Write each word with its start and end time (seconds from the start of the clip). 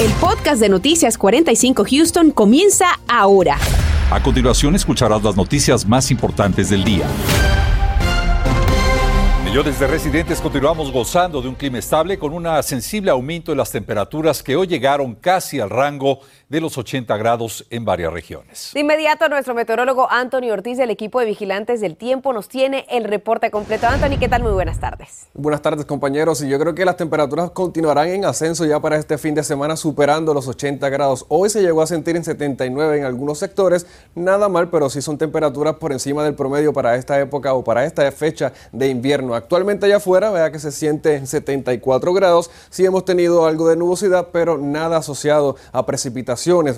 El 0.00 0.12
podcast 0.20 0.60
de 0.60 0.68
Noticias 0.68 1.18
45 1.18 1.84
Houston 1.90 2.30
comienza 2.30 3.00
ahora. 3.08 3.58
A 4.12 4.22
continuación 4.22 4.76
escucharás 4.76 5.24
las 5.24 5.36
noticias 5.36 5.84
más 5.84 6.12
importantes 6.12 6.70
del 6.70 6.84
día. 6.84 7.04
Millones 9.44 9.80
de 9.80 9.88
residentes 9.88 10.40
continuamos 10.40 10.92
gozando 10.92 11.42
de 11.42 11.48
un 11.48 11.56
clima 11.56 11.78
estable 11.78 12.16
con 12.16 12.32
un 12.32 12.46
sensible 12.62 13.10
aumento 13.10 13.50
de 13.50 13.56
las 13.56 13.72
temperaturas 13.72 14.40
que 14.40 14.54
hoy 14.54 14.68
llegaron 14.68 15.16
casi 15.16 15.58
al 15.58 15.68
rango 15.68 16.20
de 16.48 16.60
los 16.62 16.78
80 16.78 17.14
grados 17.18 17.66
en 17.68 17.84
varias 17.84 18.12
regiones. 18.12 18.70
De 18.72 18.80
inmediato, 18.80 19.28
nuestro 19.28 19.54
meteorólogo 19.54 20.10
Anthony 20.10 20.50
Ortiz 20.50 20.78
del 20.78 20.90
equipo 20.90 21.20
de 21.20 21.26
vigilantes 21.26 21.80
del 21.80 21.96
tiempo 21.96 22.32
nos 22.32 22.48
tiene 22.48 22.86
el 22.88 23.04
reporte 23.04 23.50
completo. 23.50 23.86
Anthony, 23.86 24.18
¿qué 24.18 24.28
tal? 24.28 24.42
Muy 24.42 24.52
buenas 24.52 24.80
tardes. 24.80 25.26
Buenas 25.34 25.60
tardes, 25.60 25.84
compañeros. 25.84 26.42
Y 26.42 26.48
yo 26.48 26.58
creo 26.58 26.74
que 26.74 26.86
las 26.86 26.96
temperaturas 26.96 27.50
continuarán 27.50 28.08
en 28.08 28.24
ascenso 28.24 28.64
ya 28.64 28.80
para 28.80 28.96
este 28.96 29.18
fin 29.18 29.34
de 29.34 29.44
semana, 29.44 29.76
superando 29.76 30.32
los 30.32 30.48
80 30.48 30.88
grados. 30.88 31.26
Hoy 31.28 31.50
se 31.50 31.60
llegó 31.60 31.82
a 31.82 31.86
sentir 31.86 32.16
en 32.16 32.24
79 32.24 32.98
en 32.98 33.04
algunos 33.04 33.38
sectores. 33.38 33.86
Nada 34.14 34.48
mal, 34.48 34.70
pero 34.70 34.88
sí 34.88 35.02
son 35.02 35.18
temperaturas 35.18 35.74
por 35.74 35.92
encima 35.92 36.24
del 36.24 36.34
promedio 36.34 36.72
para 36.72 36.96
esta 36.96 37.20
época 37.20 37.52
o 37.52 37.62
para 37.62 37.84
esta 37.84 38.10
fecha 38.10 38.54
de 38.72 38.88
invierno. 38.88 39.34
Actualmente 39.34 39.84
allá 39.84 39.98
afuera, 39.98 40.30
vea 40.30 40.50
que 40.50 40.58
se 40.58 40.72
siente 40.72 41.14
en 41.14 41.26
74 41.26 42.14
grados. 42.14 42.50
Sí 42.70 42.86
hemos 42.86 43.04
tenido 43.04 43.46
algo 43.46 43.68
de 43.68 43.76
nubosidad, 43.76 44.28
pero 44.32 44.56
nada 44.56 44.96
asociado 44.96 45.56
a 45.72 45.84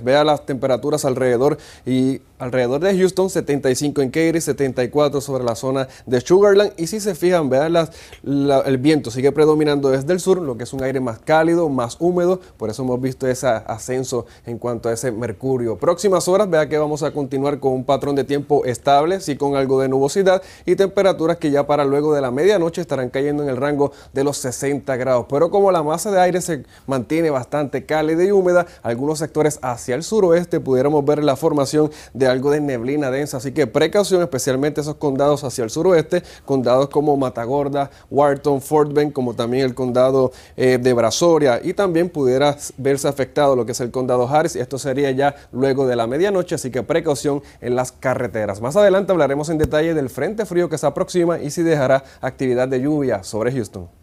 Vea 0.02 0.24
las 0.24 0.46
temperaturas 0.46 1.04
alrededor 1.04 1.58
y 1.84 2.20
alrededor 2.38 2.80
de 2.80 2.96
Houston, 2.96 3.28
75 3.28 4.02
en 4.02 4.10
Katy, 4.10 4.40
74 4.40 5.20
sobre 5.20 5.44
la 5.44 5.54
zona 5.54 5.86
de 6.06 6.20
Sugarland. 6.20 6.72
Y 6.76 6.86
si 6.86 6.98
se 6.98 7.14
fijan, 7.14 7.50
vean 7.50 7.74
las, 7.74 7.90
el 8.24 8.78
viento 8.78 9.10
sigue 9.10 9.30
predominando 9.32 9.90
desde 9.90 10.12
el 10.12 10.20
sur, 10.20 10.40
lo 10.40 10.56
que 10.56 10.64
es 10.64 10.72
un 10.72 10.82
aire 10.82 11.00
más 11.00 11.18
cálido, 11.18 11.68
más 11.68 11.96
húmedo. 12.00 12.40
Por 12.56 12.70
eso 12.70 12.82
hemos 12.82 13.00
visto 13.00 13.28
ese 13.28 13.46
ascenso 13.46 14.26
en 14.46 14.58
cuanto 14.58 14.88
a 14.88 14.92
ese 14.92 15.12
mercurio. 15.12 15.76
Próximas 15.76 16.26
horas, 16.28 16.48
vea 16.48 16.68
que 16.68 16.78
vamos 16.78 17.02
a 17.02 17.12
continuar 17.12 17.60
con 17.60 17.72
un 17.72 17.84
patrón 17.84 18.16
de 18.16 18.24
tiempo 18.24 18.64
estable, 18.64 19.20
sí 19.20 19.36
con 19.36 19.56
algo 19.56 19.80
de 19.80 19.88
nubosidad 19.88 20.42
y 20.64 20.76
temperaturas 20.76 21.36
que 21.36 21.50
ya 21.50 21.66
para 21.66 21.84
luego 21.84 22.14
de 22.14 22.22
la 22.22 22.30
medianoche 22.30 22.80
estarán 22.80 23.10
cayendo 23.10 23.42
en 23.42 23.50
el 23.50 23.56
rango 23.56 23.92
de 24.12 24.24
los 24.24 24.38
60 24.38 24.96
grados. 24.96 25.26
Pero 25.28 25.50
como 25.50 25.70
la 25.70 25.82
masa 25.82 26.10
de 26.10 26.20
aire 26.20 26.40
se 26.40 26.64
mantiene 26.86 27.30
bastante 27.30 27.84
cálida 27.84 28.24
y 28.24 28.32
húmeda, 28.32 28.66
algunos 28.82 29.18
sectores 29.18 29.49
hacia 29.62 29.94
el 29.94 30.02
suroeste 30.02 30.60
pudiéramos 30.60 31.04
ver 31.04 31.24
la 31.24 31.36
formación 31.36 31.90
de 32.14 32.26
algo 32.26 32.50
de 32.50 32.60
neblina 32.60 33.10
densa. 33.10 33.38
Así 33.38 33.52
que 33.52 33.66
precaución, 33.66 34.22
especialmente 34.22 34.80
esos 34.80 34.96
condados 34.96 35.44
hacia 35.44 35.64
el 35.64 35.70
suroeste, 35.70 36.22
condados 36.44 36.88
como 36.88 37.16
Matagorda, 37.16 37.90
Wharton, 38.10 38.60
Fort 38.60 38.92
Bend, 38.92 39.12
como 39.12 39.34
también 39.34 39.64
el 39.64 39.74
condado 39.74 40.32
eh, 40.56 40.78
de 40.80 40.92
Brazoria. 40.92 41.60
Y 41.62 41.74
también 41.74 42.08
pudiera 42.08 42.56
verse 42.76 43.08
afectado 43.08 43.56
lo 43.56 43.66
que 43.66 43.72
es 43.72 43.80
el 43.80 43.90
condado 43.90 44.28
Harris. 44.28 44.56
Esto 44.56 44.78
sería 44.78 45.10
ya 45.10 45.34
luego 45.52 45.86
de 45.86 45.96
la 45.96 46.06
medianoche, 46.06 46.54
así 46.54 46.70
que 46.70 46.82
precaución 46.82 47.42
en 47.60 47.76
las 47.76 47.92
carreteras. 47.92 48.60
Más 48.60 48.76
adelante 48.76 49.12
hablaremos 49.12 49.48
en 49.48 49.58
detalle 49.58 49.94
del 49.94 50.10
frente 50.10 50.46
frío 50.46 50.68
que 50.68 50.78
se 50.78 50.86
aproxima 50.86 51.38
y 51.38 51.50
si 51.50 51.62
dejará 51.62 52.04
actividad 52.20 52.68
de 52.68 52.80
lluvia 52.80 53.22
sobre 53.22 53.52
Houston. 53.52 53.99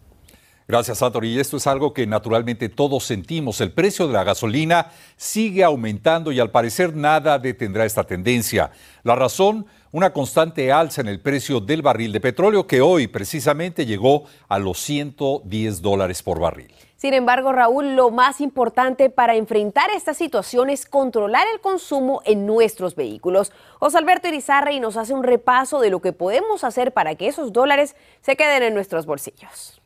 Gracias, 0.70 1.02
Anthony. 1.02 1.28
Y 1.28 1.40
esto 1.40 1.56
es 1.56 1.66
algo 1.66 1.94
que 1.94 2.06
naturalmente 2.06 2.68
todos 2.68 3.02
sentimos. 3.04 3.58
El 3.62 3.72
precio 3.72 4.06
de 4.06 4.12
la 4.12 4.22
gasolina 4.22 4.90
sigue 5.16 5.64
aumentando 5.64 6.30
y 6.30 6.40
al 6.40 6.50
parecer 6.50 6.94
nada 6.94 7.38
detendrá 7.38 7.86
esta 7.86 8.04
tendencia. 8.04 8.70
La 9.02 9.14
razón, 9.14 9.64
una 9.92 10.12
constante 10.12 10.70
alza 10.70 11.00
en 11.00 11.08
el 11.08 11.20
precio 11.20 11.60
del 11.60 11.80
barril 11.80 12.12
de 12.12 12.20
petróleo 12.20 12.66
que 12.66 12.82
hoy 12.82 13.06
precisamente 13.06 13.86
llegó 13.86 14.24
a 14.46 14.58
los 14.58 14.78
110 14.80 15.80
dólares 15.80 16.22
por 16.22 16.38
barril. 16.38 16.70
Sin 16.96 17.14
embargo, 17.14 17.50
Raúl, 17.52 17.96
lo 17.96 18.10
más 18.10 18.42
importante 18.42 19.08
para 19.08 19.36
enfrentar 19.36 19.88
esta 19.96 20.12
situación 20.12 20.68
es 20.68 20.84
controlar 20.84 21.46
el 21.54 21.60
consumo 21.60 22.20
en 22.26 22.44
nuestros 22.44 22.94
vehículos. 22.94 23.52
José 23.78 23.96
Alberto 23.96 24.28
Irizarry 24.28 24.80
nos 24.80 24.98
hace 24.98 25.14
un 25.14 25.22
repaso 25.22 25.80
de 25.80 25.88
lo 25.88 26.02
que 26.02 26.12
podemos 26.12 26.62
hacer 26.62 26.92
para 26.92 27.14
que 27.14 27.28
esos 27.28 27.54
dólares 27.54 27.96
se 28.20 28.36
queden 28.36 28.62
en 28.64 28.74
nuestros 28.74 29.06
bolsillos. 29.06 29.77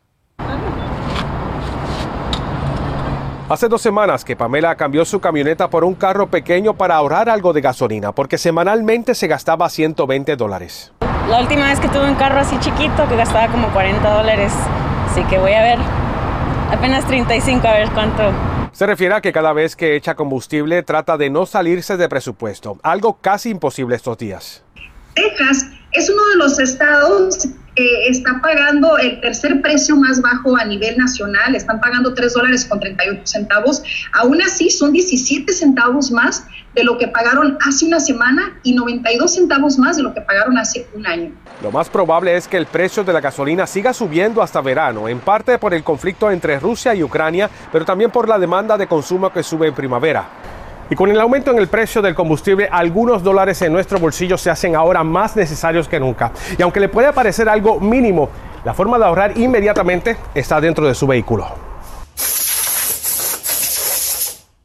Hace 3.52 3.68
dos 3.68 3.82
semanas 3.82 4.24
que 4.24 4.34
Pamela 4.34 4.76
cambió 4.76 5.04
su 5.04 5.20
camioneta 5.20 5.68
por 5.68 5.84
un 5.84 5.94
carro 5.94 6.28
pequeño 6.28 6.72
para 6.72 6.96
ahorrar 6.96 7.28
algo 7.28 7.52
de 7.52 7.60
gasolina, 7.60 8.12
porque 8.12 8.38
semanalmente 8.38 9.14
se 9.14 9.26
gastaba 9.26 9.68
120 9.68 10.36
dólares. 10.36 10.90
La 11.28 11.38
última 11.38 11.68
vez 11.68 11.78
que 11.78 11.88
tuve 11.88 12.08
un 12.08 12.14
carro 12.14 12.40
así 12.40 12.58
chiquito 12.60 13.06
que 13.10 13.14
gastaba 13.14 13.52
como 13.52 13.68
40 13.74 14.08
dólares, 14.08 14.54
así 15.06 15.22
que 15.24 15.36
voy 15.36 15.52
a 15.52 15.60
ver 15.60 15.78
apenas 16.70 17.06
35 17.06 17.68
a 17.68 17.72
ver 17.72 17.90
cuánto. 17.90 18.22
Se 18.72 18.86
refiere 18.86 19.16
a 19.16 19.20
que 19.20 19.34
cada 19.34 19.52
vez 19.52 19.76
que 19.76 19.96
echa 19.96 20.14
combustible 20.14 20.82
trata 20.82 21.18
de 21.18 21.28
no 21.28 21.44
salirse 21.44 21.98
de 21.98 22.08
presupuesto, 22.08 22.78
algo 22.82 23.18
casi 23.20 23.50
imposible 23.50 23.96
estos 23.96 24.16
días. 24.16 24.64
Texas 25.14 25.66
es 25.92 26.08
uno 26.08 26.24
de 26.30 26.36
los 26.36 26.58
estados 26.58 27.48
que 27.82 28.08
está 28.08 28.40
pagando 28.40 28.96
el 28.96 29.20
tercer 29.20 29.60
precio 29.60 29.96
más 29.96 30.22
bajo 30.22 30.56
a 30.56 30.64
nivel 30.64 30.96
nacional, 30.96 31.56
están 31.56 31.80
pagando 31.80 32.14
3 32.14 32.32
dólares 32.32 32.64
con 32.64 32.78
38 32.78 33.22
centavos, 33.24 33.82
aún 34.12 34.40
así 34.40 34.70
son 34.70 34.92
17 34.92 35.52
centavos 35.52 36.12
más 36.12 36.46
de 36.76 36.84
lo 36.84 36.96
que 36.96 37.08
pagaron 37.08 37.58
hace 37.66 37.84
una 37.86 37.98
semana 37.98 38.56
y 38.62 38.74
92 38.74 39.34
centavos 39.34 39.78
más 39.78 39.96
de 39.96 40.04
lo 40.04 40.14
que 40.14 40.20
pagaron 40.20 40.56
hace 40.58 40.86
un 40.94 41.06
año. 41.06 41.32
Lo 41.60 41.72
más 41.72 41.88
probable 41.88 42.36
es 42.36 42.46
que 42.46 42.56
el 42.56 42.66
precio 42.66 43.02
de 43.02 43.12
la 43.12 43.20
gasolina 43.20 43.66
siga 43.66 43.92
subiendo 43.92 44.42
hasta 44.42 44.60
verano, 44.60 45.08
en 45.08 45.18
parte 45.18 45.58
por 45.58 45.74
el 45.74 45.82
conflicto 45.82 46.30
entre 46.30 46.60
Rusia 46.60 46.94
y 46.94 47.02
Ucrania, 47.02 47.50
pero 47.72 47.84
también 47.84 48.12
por 48.12 48.28
la 48.28 48.38
demanda 48.38 48.78
de 48.78 48.86
consumo 48.86 49.32
que 49.32 49.42
sube 49.42 49.66
en 49.66 49.74
primavera. 49.74 50.61
Y 50.92 50.94
con 50.94 51.10
el 51.10 51.18
aumento 51.18 51.50
en 51.50 51.56
el 51.56 51.68
precio 51.68 52.02
del 52.02 52.14
combustible, 52.14 52.68
algunos 52.70 53.22
dólares 53.22 53.62
en 53.62 53.72
nuestro 53.72 53.98
bolsillo 53.98 54.36
se 54.36 54.50
hacen 54.50 54.76
ahora 54.76 55.02
más 55.02 55.34
necesarios 55.34 55.88
que 55.88 55.98
nunca. 55.98 56.32
Y 56.58 56.60
aunque 56.60 56.80
le 56.80 56.90
puede 56.90 57.10
parecer 57.14 57.48
algo 57.48 57.80
mínimo, 57.80 58.28
la 58.62 58.74
forma 58.74 58.98
de 58.98 59.06
ahorrar 59.06 59.38
inmediatamente 59.38 60.18
está 60.34 60.60
dentro 60.60 60.86
de 60.86 60.94
su 60.94 61.06
vehículo. 61.06 61.46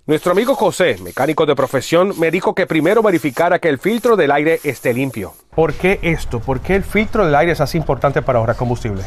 Nuestro 0.05 0.33
amigo 0.33 0.53
José, 0.55 0.97
mecánico 1.01 1.45
de 1.45 1.55
profesión, 1.55 2.11
me 2.19 2.29
dijo 2.29 2.53
que 2.53 2.67
primero 2.67 3.01
verificara 3.01 3.59
que 3.59 3.69
el 3.69 3.79
filtro 3.79 4.17
del 4.17 4.31
aire 4.31 4.59
esté 4.65 4.93
limpio. 4.93 5.33
¿Por 5.55 5.75
qué 5.75 5.97
esto? 6.01 6.41
¿Por 6.41 6.59
qué 6.59 6.75
el 6.75 6.83
filtro 6.83 7.23
del 7.23 7.35
aire 7.35 7.53
es 7.53 7.61
así 7.61 7.77
importante 7.77 8.21
para 8.21 8.39
ahorrar 8.39 8.57
combustible? 8.57 9.03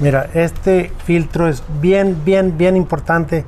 Mira, 0.00 0.30
este 0.32 0.90
filtro 1.04 1.48
es 1.48 1.62
bien, 1.82 2.24
bien, 2.24 2.56
bien 2.56 2.78
importante 2.78 3.44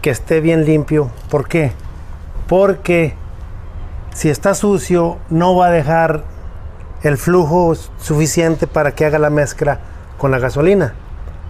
que 0.00 0.10
esté 0.10 0.40
bien 0.40 0.64
limpio. 0.64 1.10
¿Por 1.28 1.48
qué? 1.48 1.72
Porque 2.48 3.14
si 4.14 4.30
está 4.30 4.54
sucio 4.54 5.18
no 5.28 5.56
va 5.56 5.66
a 5.66 5.70
dejar 5.70 6.24
el 7.02 7.16
flujo 7.18 7.74
suficiente 7.74 8.66
para 8.66 8.94
que 8.94 9.04
haga 9.04 9.18
la 9.18 9.30
mezcla 9.30 9.80
con 10.18 10.30
la 10.30 10.38
gasolina. 10.38 10.94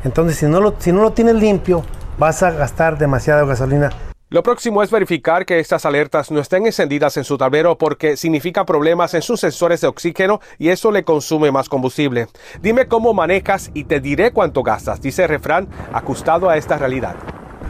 Entonces, 0.05 0.37
si 0.37 0.47
no 0.47 0.61
lo, 0.61 0.75
si 0.79 0.93
no 0.93 1.03
lo 1.03 1.13
tienes 1.13 1.37
limpio, 1.37 1.85
vas 2.19 2.43
a 2.43 2.51
gastar 2.51 2.99
demasiada 2.99 3.45
gasolina. 3.45 3.91
Lo 4.29 4.43
próximo 4.43 4.83
es 4.83 4.91
verificar 4.91 5.47
que 5.47 5.61
estas 5.61 5.87
alertas 5.87 6.33
no 6.33 6.41
estén 6.41 6.67
encendidas 6.67 7.17
en 7.17 7.23
su 7.23 7.39
tablero 7.39 7.79
porque 7.79 8.17
significa 8.17 8.67
problemas 8.67 9.15
en 9.15 9.23
sus 9.23 9.39
sensores 9.39 9.81
de 9.81 9.87
oxígeno 9.87 10.41
y 10.59 10.71
eso 10.71 10.91
le 10.91 11.05
consume 11.05 11.53
más 11.53 11.69
combustible. 11.69 12.27
Dime 12.61 12.89
cómo 12.89 13.15
manejas 13.15 13.71
y 13.73 13.85
te 13.85 14.01
diré 14.01 14.33
cuánto 14.33 14.65
gastas, 14.65 15.01
dice 15.01 15.23
el 15.23 15.29
refrán, 15.29 15.69
ajustado 15.93 16.51
a 16.51 16.57
esta 16.57 16.77
realidad 16.77 17.15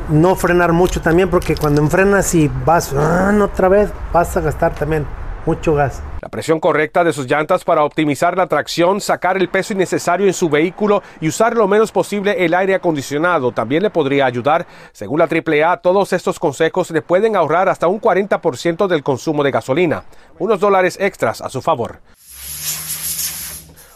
no 0.09 0.37
frenar 0.37 0.73
mucho 0.73 1.01
también, 1.01 1.31
porque 1.31 1.57
cuando 1.57 1.81
enfrenas 1.81 2.35
y 2.35 2.51
vas 2.65 2.93
ah, 2.97 3.37
otra 3.43 3.69
vez, 3.69 3.91
vas 4.13 4.37
a 4.37 4.41
gastar 4.41 4.75
también 4.75 5.07
mucho 5.47 5.75
gas. 5.75 6.03
La 6.21 6.29
presión 6.29 6.59
correcta 6.59 7.05
de 7.05 7.13
sus 7.13 7.27
llantas 7.27 7.65
para 7.65 7.85
optimizar 7.85 8.37
la 8.37 8.49
tracción, 8.49 9.01
sacar 9.01 9.37
el 9.37 9.49
peso 9.49 9.73
innecesario 9.73 10.27
en 10.27 10.33
su 10.33 10.49
vehículo 10.49 11.03
y 11.21 11.29
usar 11.29 11.57
lo 11.57 11.69
menos 11.69 11.93
posible 11.93 12.45
el 12.45 12.53
aire 12.53 12.75
acondicionado 12.75 13.53
también 13.53 13.83
le 13.83 13.91
podría 13.91 14.27
ayudar. 14.27 14.67
Según 14.93 15.21
la 15.21 15.29
AAA, 15.29 15.79
todos 15.79 16.13
estos 16.13 16.41
consejos 16.41 16.91
le 16.91 17.01
pueden 17.01 17.37
ahorrar 17.37 17.69
hasta 17.69 17.87
un 17.87 18.01
40% 18.01 18.89
del 18.89 19.05
consumo 19.05 19.45
de 19.45 19.53
gasolina, 19.53 20.03
unos 20.39 20.59
dólares 20.59 20.99
extras 21.01 21.41
a 21.41 21.49
su 21.49 21.63
favor. 21.63 22.01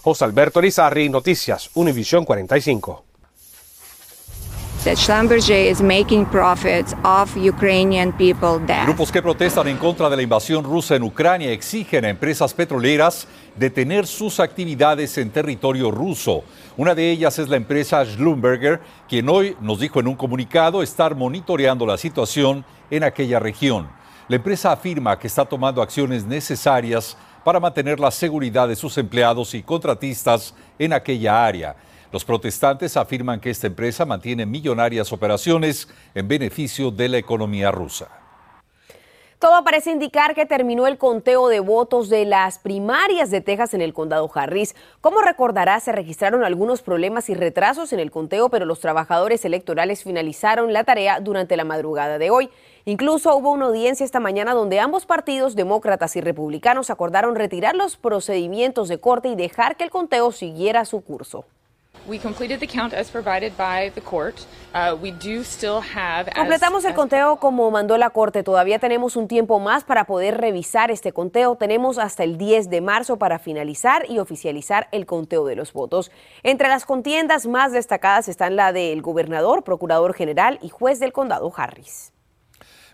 José 0.03 0.25
Alberto 0.25 0.61
Rizarri, 0.61 1.09
Noticias, 1.09 1.71
Univisión 1.75 2.25
45 2.25 3.10
that 4.85 4.97
Schlumberger 4.97 5.71
is 5.71 5.83
making 5.83 6.25
profits 6.27 6.95
of 7.05 7.37
Ukrainian 7.37 8.13
people 8.13 8.59
dead. 8.67 8.85
Grupos 8.87 9.13
que 9.13 9.21
protestan 9.21 9.69
en 9.69 9.77
contra 9.77 10.09
de 10.09 10.17
la 10.17 10.23
invasión 10.23 10.65
rusa 10.65 10.97
en 10.97 11.03
Ucrania 11.03 11.53
exigen 11.53 12.05
a 12.05 12.09
empresas 12.09 12.55
petroleras 12.55 13.27
detener 13.57 14.07
sus 14.07 14.41
actividades 14.41 15.19
en 15.19 15.31
territorio 15.31 15.91
ruso. 15.91 16.45
Una 16.77 16.95
de 16.95 17.11
ellas 17.11 17.39
es 17.39 17.49
la 17.49 17.57
empresa 17.57 18.05
Schlumberger, 18.05 18.81
quien 19.09 19.29
hoy 19.29 19.57
nos 19.61 19.81
dijo 19.81 20.01
en 20.01 20.09
un 20.09 20.17
comunicado 20.17 20.83
estar 20.83 21.15
monitoreando 21.15 21.85
la 21.85 21.99
situación 21.99 22.65
en 22.91 23.05
aquella 23.05 23.39
región. 23.39 23.89
La 24.29 24.37
empresa 24.37 24.73
afirma 24.73 25.19
que 25.19 25.27
está 25.27 25.45
tomando 25.45 25.83
acciones 25.83 26.25
necesarias 26.25 27.17
para 27.45 27.61
mantener 27.61 27.99
la 27.99 28.11
seguridad 28.11 28.69
de 28.69 28.77
sus 28.77 28.97
empleados 28.97 29.55
y 29.55 29.63
contratistas 29.63 30.55
en 30.79 30.93
aquella 30.93 31.45
área. 31.45 31.77
Los 32.13 32.25
protestantes 32.25 32.97
afirman 32.97 33.39
que 33.39 33.51
esta 33.51 33.69
empresa 33.69 34.05
mantiene 34.05 34.45
millonarias 34.45 35.13
operaciones 35.13 35.89
en 36.15 36.27
beneficio 36.27 36.91
de 36.91 37.09
la 37.09 37.19
economía 37.19 37.71
rusa. 37.71 38.09
Todo 39.39 39.65
parece 39.65 39.91
indicar 39.91 40.35
que 40.35 40.45
terminó 40.45 40.87
el 40.87 40.99
conteo 40.99 41.49
de 41.49 41.61
votos 41.61 42.11
de 42.11 42.27
las 42.27 42.59
primarias 42.59 43.31
de 43.31 43.41
Texas 43.41 43.73
en 43.73 43.81
el 43.81 43.95
condado 43.95 44.31
Harris. 44.35 44.75
Como 45.01 45.23
recordará, 45.23 45.81
se 45.81 45.93
registraron 45.93 46.45
algunos 46.45 46.83
problemas 46.83 47.31
y 47.31 47.35
retrasos 47.35 47.95
en 47.95 48.01
el 48.01 48.11
conteo, 48.11 48.51
pero 48.51 48.67
los 48.67 48.81
trabajadores 48.81 49.45
electorales 49.47 50.03
finalizaron 50.03 50.75
la 50.75 50.85
tarea 50.85 51.21
durante 51.21 51.57
la 51.57 51.65
madrugada 51.65 52.19
de 52.19 52.29
hoy. 52.29 52.51
Incluso 52.85 53.35
hubo 53.35 53.53
una 53.53 53.67
audiencia 53.67 54.05
esta 54.05 54.21
mañana 54.21 54.53
donde 54.53 54.79
ambos 54.79 55.07
partidos, 55.07 55.57
demócratas 55.57 56.17
y 56.17 56.21
republicanos, 56.21 56.91
acordaron 56.91 57.35
retirar 57.35 57.75
los 57.75 57.97
procedimientos 57.97 58.89
de 58.89 58.99
corte 58.99 59.29
y 59.29 59.37
dejar 59.37 59.77
que 59.77 59.85
el 59.85 59.91
conteo 59.91 60.33
siguiera 60.33 60.85
su 60.85 61.01
curso. 61.03 61.47
Completamos 66.35 66.85
el 66.85 66.95
conteo 66.95 67.37
como 67.37 67.71
mandó 67.71 67.97
la 67.99 68.11
Corte. 68.11 68.43
Todavía 68.43 68.79
tenemos 68.79 69.17
un 69.17 69.29
tiempo 69.29 69.59
más 69.59 69.85
para 69.85 70.05
poder 70.05 70.41
revisar 70.41 70.91
este 70.91 71.13
conteo. 71.13 71.57
Tenemos 71.57 71.99
hasta 71.99 72.25
el 72.25 72.39
10 72.39 72.71
de 72.71 72.81
marzo 72.81 73.19
para 73.19 73.39
finalizar 73.39 74.05
y 74.09 74.19
oficializar 74.19 74.89
el 74.93 75.07
conteo 75.07 75.45
de 75.45 75.57
los 75.57 75.73
votos. 75.73 76.11
Entre 76.43 76.69
las 76.69 76.85
contiendas 76.85 77.47
más 77.47 77.73
destacadas 77.73 78.29
están 78.29 78.57
la 78.57 78.73
del 78.73 79.03
gobernador, 79.03 79.65
procurador 79.65 80.15
general 80.15 80.59
y 80.63 80.69
juez 80.69 81.01
del 81.01 81.13
condado 81.13 81.53
Harris. 81.55 82.13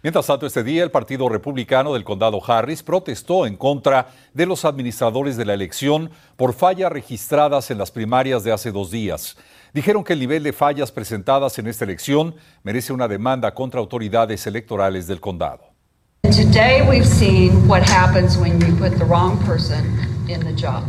Mientras 0.07 0.29
tanto, 0.29 0.47
este 0.47 0.63
día 0.63 0.85
el 0.85 0.93
Partido 0.93 1.29
Republicano 1.29 1.93
del 1.93 2.05
Condado 2.05 2.41
Harris 2.47 2.85
protestó 2.85 3.45
en 3.45 3.57
contra 3.57 4.07
de 4.33 4.47
los 4.47 4.65
administradores 4.65 5.37
de 5.37 5.45
la 5.45 5.53
elección 5.53 6.13
por 6.37 6.53
fallas 6.53 6.93
registradas 6.93 7.73
en 7.73 7.79
las 7.79 7.91
primarias 7.91 8.45
de 8.45 8.53
hace 8.53 8.71
dos 8.71 8.93
días. 8.93 9.37
Dijeron 9.75 10.05
que 10.05 10.13
el 10.13 10.21
nivel 10.21 10.45
de 10.45 10.53
fallas 10.53 10.93
presentadas 10.93 11.59
en 11.59 11.67
esta 11.67 11.85
elección 11.85 12.37
merece 12.63 12.93
una 12.93 13.09
demanda 13.09 13.53
contra 13.53 13.81
autoridades 13.81 14.47
electorales 14.47 15.09
del 15.09 15.19
condado. 15.19 15.73
Today 16.23 16.83
we've 16.89 17.05
seen 17.05 17.69
what 17.69 17.83
happens 17.83 18.37
when 18.39 18.61
you 18.61 18.77
put 18.77 18.97
the 18.99 19.05
wrong 19.05 19.37
person 19.45 19.85
in 20.29 20.39
the 20.39 20.53
job. 20.53 20.85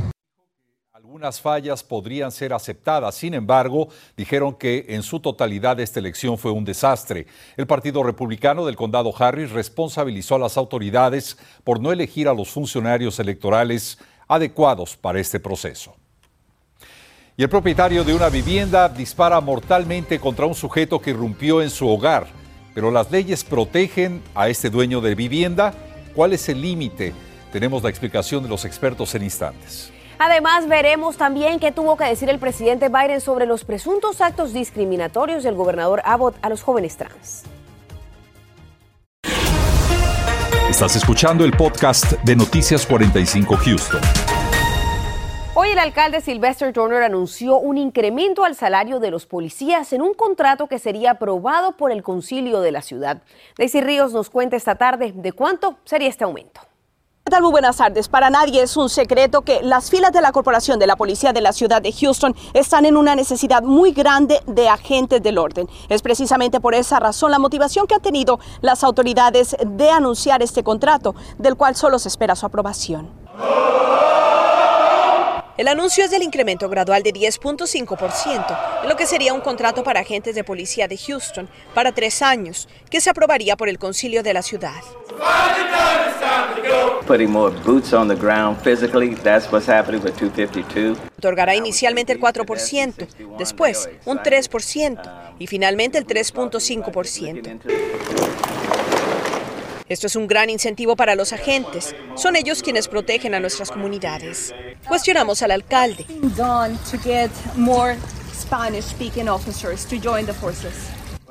Algunas 1.18 1.42
fallas 1.42 1.82
podrían 1.82 2.32
ser 2.32 2.54
aceptadas, 2.54 3.16
sin 3.16 3.34
embargo, 3.34 3.88
dijeron 4.16 4.54
que 4.54 4.86
en 4.90 5.02
su 5.02 5.20
totalidad 5.20 5.80
esta 5.80 6.00
elección 6.00 6.38
fue 6.38 6.52
un 6.52 6.64
desastre. 6.64 7.26
El 7.56 7.66
Partido 7.66 8.04
Republicano 8.04 8.64
del 8.68 8.76
Condado 8.76 9.12
Harris 9.18 9.50
responsabilizó 9.50 10.36
a 10.36 10.40
las 10.40 10.58
autoridades 10.58 11.36
por 11.64 11.80
no 11.80 11.92
elegir 11.92 12.28
a 12.28 12.36
los 12.36 12.50
funcionarios 12.50 13.18
electorales 13.18 13.98
adecuados 14.28 14.96
para 14.96 15.20
este 15.20 15.40
proceso. 15.40 15.96
Y 17.36 17.42
el 17.42 17.50
propietario 17.50 18.04
de 18.04 18.14
una 18.14 18.30
vivienda 18.30 18.88
dispara 18.88 19.42
mortalmente 19.42 20.20
contra 20.20 20.46
un 20.46 20.54
sujeto 20.54 21.02
que 21.02 21.10
irrumpió 21.10 21.64
en 21.64 21.72
su 21.72 21.90
hogar. 21.90 22.28
Pero 22.76 22.92
las 22.92 23.10
leyes 23.10 23.44
protegen 23.44 24.22
a 24.36 24.50
este 24.50 24.70
dueño 24.70 25.02
de 25.02 25.16
vivienda. 25.16 25.74
¿Cuál 26.14 26.34
es 26.34 26.48
el 26.48 26.62
límite? 26.62 27.12
Tenemos 27.52 27.82
la 27.82 27.90
explicación 27.90 28.44
de 28.44 28.50
los 28.50 28.66
expertos 28.66 29.16
en 29.16 29.24
instantes. 29.24 29.97
Además, 30.20 30.68
veremos 30.68 31.16
también 31.18 31.60
qué 31.60 31.72
tuvo 31.72 31.96
que 31.96 32.06
decir 32.06 32.30
el 32.30 32.40
presidente 32.40 32.90
Biden 32.90 33.22
sobre 33.22 33.46
los 33.46 33.64
presuntos 33.64 34.20
actos 34.20 34.52
discriminatorios 34.52 35.44
del 35.44 35.56
gobernador 35.56 36.02
Abbott 36.06 36.36
a 36.42 36.50
los 36.50 36.64
jóvenes 36.64 36.98
trans. 36.98 37.44
Estás 40.70 40.96
escuchando 40.96 41.46
el 41.46 41.52
podcast 41.52 42.14
de 42.24 42.36
Noticias 42.36 42.86
45 42.86 43.58
Houston. 43.58 44.02
Hoy 45.54 45.70
el 45.70 45.80
alcalde 45.80 46.22
Sylvester 46.22 46.74
Turner 46.74 47.04
anunció 47.04 47.58
un 47.58 47.78
incremento 47.78 48.44
al 48.44 48.56
salario 48.56 49.00
de 49.00 49.10
los 49.10 49.26
policías 49.26 49.92
en 49.94 50.02
un 50.02 50.14
contrato 50.14 50.68
que 50.68 50.78
sería 50.78 51.12
aprobado 51.12 51.78
por 51.78 51.92
el 51.92 52.04
concilio 52.04 52.62
de 52.62 52.72
la 52.72 52.82
ciudad. 52.82 53.22
Daisy 53.58 53.82
Ríos 53.82 54.14
nos 54.14 54.30
cuenta 54.30 54.56
esta 54.56 54.76
tarde 54.76 55.14
de 55.16 55.32
cuánto 55.32 55.78
sería 55.84 56.10
este 56.10 56.26
aumento. 56.26 56.62
¿Qué 57.28 57.32
tal? 57.32 57.42
Muy 57.42 57.52
buenas 57.52 57.76
tardes. 57.76 58.08
Para 58.08 58.30
nadie 58.30 58.62
es 58.62 58.78
un 58.78 58.90
secreto 58.90 59.42
que 59.42 59.62
las 59.62 59.90
filas 59.90 60.14
de 60.14 60.22
la 60.22 60.32
Corporación 60.32 60.80
de 60.80 60.88
la 60.88 60.96
Policía 60.96 61.34
de 61.34 61.42
la 61.42 61.52
Ciudad 61.52 61.82
de 61.82 61.92
Houston 61.92 62.34
están 62.54 62.86
en 62.86 62.96
una 62.96 63.16
necesidad 63.16 63.64
muy 63.64 63.92
grande 63.92 64.40
de 64.46 64.70
agentes 64.70 65.22
del 65.22 65.38
orden. 65.38 65.68
Es 65.90 66.02
precisamente 66.02 66.62
por 66.62 66.74
esa 66.74 67.02
razón 67.02 67.32
la 67.32 67.38
motivación 67.38 67.86
que 67.86 67.96
han 67.96 68.02
tenido 68.02 68.40
las 68.62 68.82
autoridades 68.82 69.58
de 69.60 69.90
anunciar 69.90 70.42
este 70.42 70.64
contrato, 70.64 71.16
del 71.38 71.58
cual 71.58 71.76
solo 71.76 72.00
se 72.00 72.08
espera 72.08 72.34
su 72.34 72.46
aprobación. 72.46 73.10
El 75.58 75.68
anuncio 75.68 76.06
es 76.06 76.12
del 76.12 76.24
incremento 76.24 76.70
gradual 76.70 77.04
de 77.04 77.12
10.5%, 77.12 78.60
en 78.84 78.88
lo 78.88 78.96
que 78.96 79.06
sería 79.06 79.34
un 79.34 79.42
contrato 79.42 79.84
para 79.84 80.00
agentes 80.00 80.34
de 80.34 80.46
policía 80.46 80.88
de 80.88 80.98
Houston 80.98 81.50
para 81.74 81.92
tres 81.92 82.22
años, 82.22 82.70
que 82.90 83.02
se 83.02 83.10
aprobaría 83.10 83.58
por 83.58 83.68
el 83.68 83.80
concilio 83.80 84.24
de 84.24 84.34
la 84.34 84.44
ciudad. 84.44 84.82
Otorgará 91.18 91.56
inicialmente 91.56 92.14
el 92.14 92.20
4%, 92.20 93.08
después 93.38 93.90
un 94.06 94.20
3% 94.20 95.36
y 95.40 95.48
finalmente 95.48 95.98
el 95.98 96.06
3.5%. 96.06 97.60
Esto 99.90 100.08
es 100.08 100.16
un 100.18 100.28
gran 100.28 100.50
incentivo 100.50 100.98
para 100.98 101.16
los 101.16 101.32
agentes. 101.32 101.96
Son 102.16 102.36
ellos 102.36 102.62
quienes 102.62 102.90
protegen 102.90 103.34
a 103.34 103.40
nuestras 103.40 103.72
comunidades. 103.72 104.54
Cuestionamos 104.86 105.42
al 105.42 105.52
alcalde. 105.52 106.06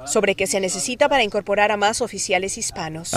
Sobre 0.07 0.35
qué 0.35 0.47
se 0.47 0.61
necesita 0.61 1.09
para 1.09 1.23
incorporar 1.23 1.73
a 1.73 1.77
más 1.77 2.01
oficiales 2.01 2.59
hispanos. 2.59 3.13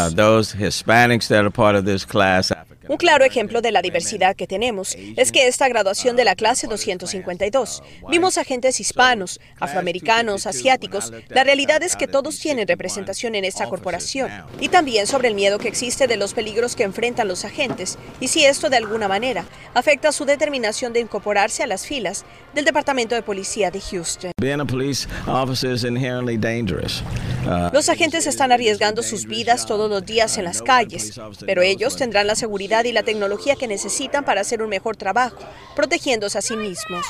Un 2.90 2.98
claro 2.98 3.24
ejemplo 3.24 3.62
de 3.62 3.72
la 3.72 3.84
diversidad 3.84 4.36
que 4.36 4.48
tenemos 4.48 4.98
es 5.16 5.32
que 5.32 5.48
esta 5.48 5.70
graduación 5.70 6.16
de 6.16 6.26
la 6.26 6.36
clase 6.36 6.66
252 6.66 7.84
vimos 8.10 8.40
agentes 8.40 8.80
hispanos, 8.80 9.40
afroamericanos, 9.60 10.48
asiáticos. 10.48 11.14
La 11.28 11.44
realidad 11.44 11.84
es 11.84 11.96
que 11.96 12.08
todos 12.08 12.40
tienen 12.40 12.68
representación 12.68 13.36
en 13.36 13.46
esta 13.46 13.70
corporación. 13.70 14.32
Y 14.60 14.70
también 14.70 15.06
sobre 15.06 15.28
el 15.28 15.36
miedo 15.36 15.60
que 15.60 15.68
existe 15.68 16.08
de 16.08 16.18
los 16.18 16.34
peligros 16.34 16.76
que 16.76 16.84
enfrentan 16.84 17.28
los 17.28 17.46
agentes 17.46 18.00
y 18.20 18.30
si 18.30 18.44
esto 18.44 18.72
de 18.72 18.78
alguna 18.78 19.08
manera 19.08 19.46
afecta 19.76 20.12
su 20.12 20.26
determinación 20.26 20.92
de 20.92 21.02
incorporarse 21.02 21.62
a 21.62 21.68
las 21.68 21.86
filas 21.86 22.26
del 22.56 22.66
Departamento 22.66 23.14
de 23.14 23.22
Policía 23.22 23.70
de 23.70 23.82
Houston. 23.82 24.32
Uh, 24.42 24.46
los 27.72 27.90
agentes 27.90 28.28
están 28.28 28.52
arriesgando 28.52 29.04
sus 29.04 29.26
vidas 29.26 29.66
todos 29.66 29.90
los 29.90 30.06
días 30.06 30.38
en 30.38 30.46
las 30.46 30.62
calles, 30.62 31.20
pero 31.46 31.62
ellos 31.62 31.96
tendrán 31.96 32.28
la 32.28 32.36
seguridad 32.36 32.84
y 32.86 32.92
la 32.92 33.04
tecnología 33.04 33.56
que 33.56 33.68
necesitan 33.68 34.24
para 34.24 34.42
hacer 34.42 34.62
un 34.62 34.70
mejor 34.70 34.96
trabajo, 34.96 35.38
protegiéndose 35.76 36.38
a 36.38 36.42
sí 36.42 36.56
mismos. 36.56 37.06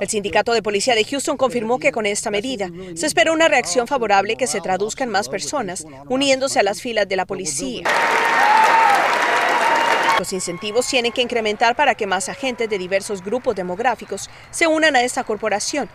El 0.00 0.08
sindicato 0.08 0.54
de 0.54 0.62
policía 0.62 0.94
de 0.94 1.04
Houston 1.04 1.36
confirmó 1.36 1.78
que 1.78 1.92
con 1.92 2.06
esta 2.06 2.30
medida 2.30 2.70
se 2.94 3.06
espera 3.06 3.32
una 3.32 3.48
reacción 3.48 3.86
favorable 3.86 4.36
que 4.36 4.46
se 4.46 4.60
traduzca 4.60 5.04
en 5.04 5.10
más 5.10 5.28
personas 5.28 5.84
uniéndose 6.08 6.58
a 6.58 6.62
las 6.62 6.80
filas 6.80 7.06
de 7.06 7.16
la 7.16 7.26
policía. 7.26 7.82
Los 10.20 10.34
incentivos 10.34 10.86
tienen 10.86 11.12
que 11.12 11.22
incrementar 11.22 11.74
para 11.74 11.94
que 11.94 12.06
más 12.06 12.28
agentes 12.28 12.68
de 12.68 12.76
diversos 12.76 13.24
grupos 13.24 13.56
demográficos 13.56 14.28
se 14.50 14.66
unan 14.66 14.94
a 14.94 15.00
esta 15.00 15.24
corporación 15.24 15.88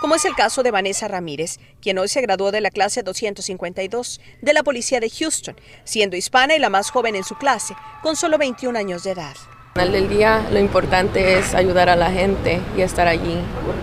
como 0.00 0.16
es 0.16 0.24
el 0.24 0.34
caso 0.34 0.64
de 0.64 0.72
Vanessa 0.72 1.06
Ramírez, 1.06 1.60
quien 1.80 1.96
hoy 1.96 2.08
se 2.08 2.20
graduó 2.20 2.50
de 2.50 2.60
la 2.60 2.72
clase 2.72 3.04
252 3.04 4.20
de 4.40 4.52
la 4.52 4.64
Policía 4.64 4.98
de 4.98 5.08
Houston, 5.08 5.54
siendo 5.84 6.16
hispana 6.16 6.56
y 6.56 6.58
la 6.58 6.70
más 6.70 6.90
joven 6.90 7.14
en 7.14 7.22
su 7.22 7.36
clase, 7.36 7.76
con 8.02 8.16
solo 8.16 8.36
21 8.36 8.76
años 8.76 9.04
de 9.04 9.12
edad. 9.12 9.36
Al 9.76 9.92
del 9.92 10.08
día 10.08 10.44
lo 10.50 10.58
importante 10.58 11.38
es 11.38 11.54
ayudar 11.54 11.88
a 11.88 11.94
la 11.94 12.10
gente 12.10 12.58
y 12.76 12.80
estar 12.80 13.06
allí, 13.06 13.38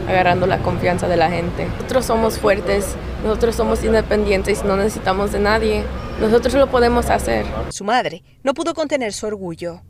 agarrando 0.10 0.46
la 0.46 0.60
confianza 0.60 1.08
de 1.08 1.16
la 1.16 1.30
gente. 1.30 1.68
Nosotros 1.68 2.06
somos 2.06 2.38
fuertes, 2.38 2.98
nosotros 3.24 3.56
somos 3.56 3.82
independientes, 3.86 4.66
no 4.66 4.76
necesitamos 4.76 5.32
de 5.32 5.40
nadie, 5.40 5.86
nosotros 6.20 6.54
lo 6.54 6.70
podemos 6.70 7.10
hacer. 7.10 7.46
Su 7.70 7.84
madre 7.84 8.24
no 8.44 8.54
pudo 8.54 8.74
contener 8.74 9.14
su 9.14 9.26
orgullo. 9.26 9.82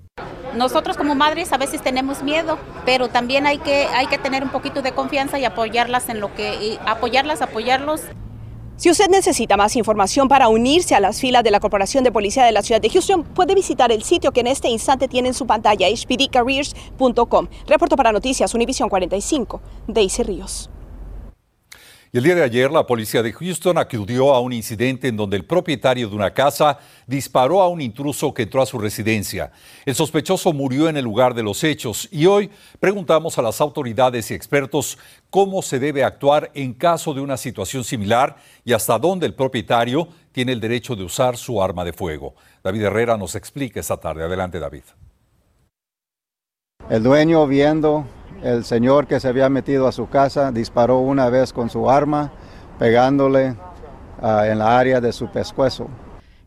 Nosotros 0.55 0.97
como 0.97 1.15
madres 1.15 1.51
a 1.53 1.57
veces 1.57 1.81
tenemos 1.81 2.23
miedo, 2.23 2.57
pero 2.85 3.07
también 3.07 3.45
hay 3.45 3.59
que, 3.59 3.85
hay 3.85 4.07
que 4.07 4.17
tener 4.17 4.43
un 4.43 4.49
poquito 4.49 4.81
de 4.81 4.91
confianza 4.91 5.39
y 5.39 5.45
apoyarlas 5.45 6.09
en 6.09 6.19
lo 6.19 6.33
que, 6.33 6.77
apoyarlas, 6.85 7.41
apoyarlos. 7.41 8.01
Si 8.77 8.89
usted 8.89 9.09
necesita 9.09 9.57
más 9.57 9.75
información 9.75 10.27
para 10.27 10.47
unirse 10.47 10.95
a 10.95 10.99
las 10.99 11.19
filas 11.19 11.43
de 11.43 11.51
la 11.51 11.59
Corporación 11.59 12.03
de 12.03 12.11
Policía 12.11 12.45
de 12.45 12.51
la 12.51 12.61
Ciudad 12.61 12.79
de 12.79 12.89
Houston, 12.89 13.23
puede 13.23 13.53
visitar 13.53 13.91
el 13.91 14.03
sitio 14.03 14.31
que 14.31 14.39
en 14.39 14.47
este 14.47 14.69
instante 14.69 15.07
tiene 15.07 15.27
en 15.27 15.33
su 15.33 15.45
pantalla, 15.45 15.87
hpdcareers.com. 15.87 17.47
Reporto 17.67 17.95
para 17.95 18.11
Noticias 18.11 18.53
Univision 18.53 18.87
45, 18.87 19.61
Daisy 19.87 20.23
Ríos. 20.23 20.69
Y 22.11 22.17
el 22.17 22.23
día 22.23 22.33
de 22.33 22.43
ayer 22.43 22.71
la 22.71 22.87
policía 22.87 23.21
de 23.21 23.31
Houston 23.31 23.77
acudió 23.77 24.33
a 24.33 24.39
un 24.39 24.51
incidente 24.51 25.07
en 25.07 25.15
donde 25.15 25.37
el 25.37 25.45
propietario 25.45 26.09
de 26.09 26.15
una 26.15 26.33
casa 26.33 26.79
disparó 27.05 27.61
a 27.61 27.67
un 27.67 27.81
intruso 27.81 28.33
que 28.33 28.43
entró 28.43 28.63
a 28.63 28.65
su 28.65 28.79
residencia. 28.79 29.51
El 29.85 29.93
sospechoso 29.93 30.51
murió 30.51 30.89
en 30.89 30.97
el 30.97 31.03
lugar 31.03 31.35
de 31.35 31.43
los 31.43 31.63
hechos 31.63 32.09
y 32.11 32.25
hoy 32.25 32.49
preguntamos 32.79 33.37
a 33.37 33.43
las 33.43 33.61
autoridades 33.61 34.31
y 34.31 34.33
expertos 34.33 34.97
cómo 35.29 35.61
se 35.61 35.77
debe 35.77 36.03
actuar 36.03 36.49
en 36.55 36.73
caso 36.73 37.13
de 37.13 37.21
una 37.21 37.37
situación 37.37 37.83
similar 37.83 38.37
y 38.65 38.73
hasta 38.73 38.97
dónde 38.97 39.27
el 39.27 39.35
propietario 39.35 40.07
tiene 40.31 40.51
el 40.51 40.59
derecho 40.59 40.95
de 40.95 41.03
usar 41.03 41.37
su 41.37 41.61
arma 41.61 41.85
de 41.85 41.93
fuego. 41.93 42.33
David 42.63 42.85
Herrera 42.85 43.17
nos 43.17 43.35
explica 43.35 43.79
esta 43.79 43.97
tarde. 43.97 44.23
Adelante, 44.23 44.59
David. 44.59 44.83
El 46.89 47.03
dueño 47.03 47.45
viendo 47.45 48.07
el 48.43 48.63
señor 48.63 49.07
que 49.07 49.19
se 49.19 49.27
había 49.27 49.49
metido 49.49 49.87
a 49.87 49.91
su 49.91 50.09
casa 50.09 50.51
disparó 50.51 50.99
una 50.99 51.29
vez 51.29 51.53
con 51.53 51.69
su 51.69 51.89
arma, 51.89 52.31
pegándole 52.77 53.55
uh, 54.21 54.43
en 54.43 54.59
la 54.59 54.77
área 54.79 55.01
de 55.01 55.11
su 55.11 55.29
pescuezo. 55.29 55.89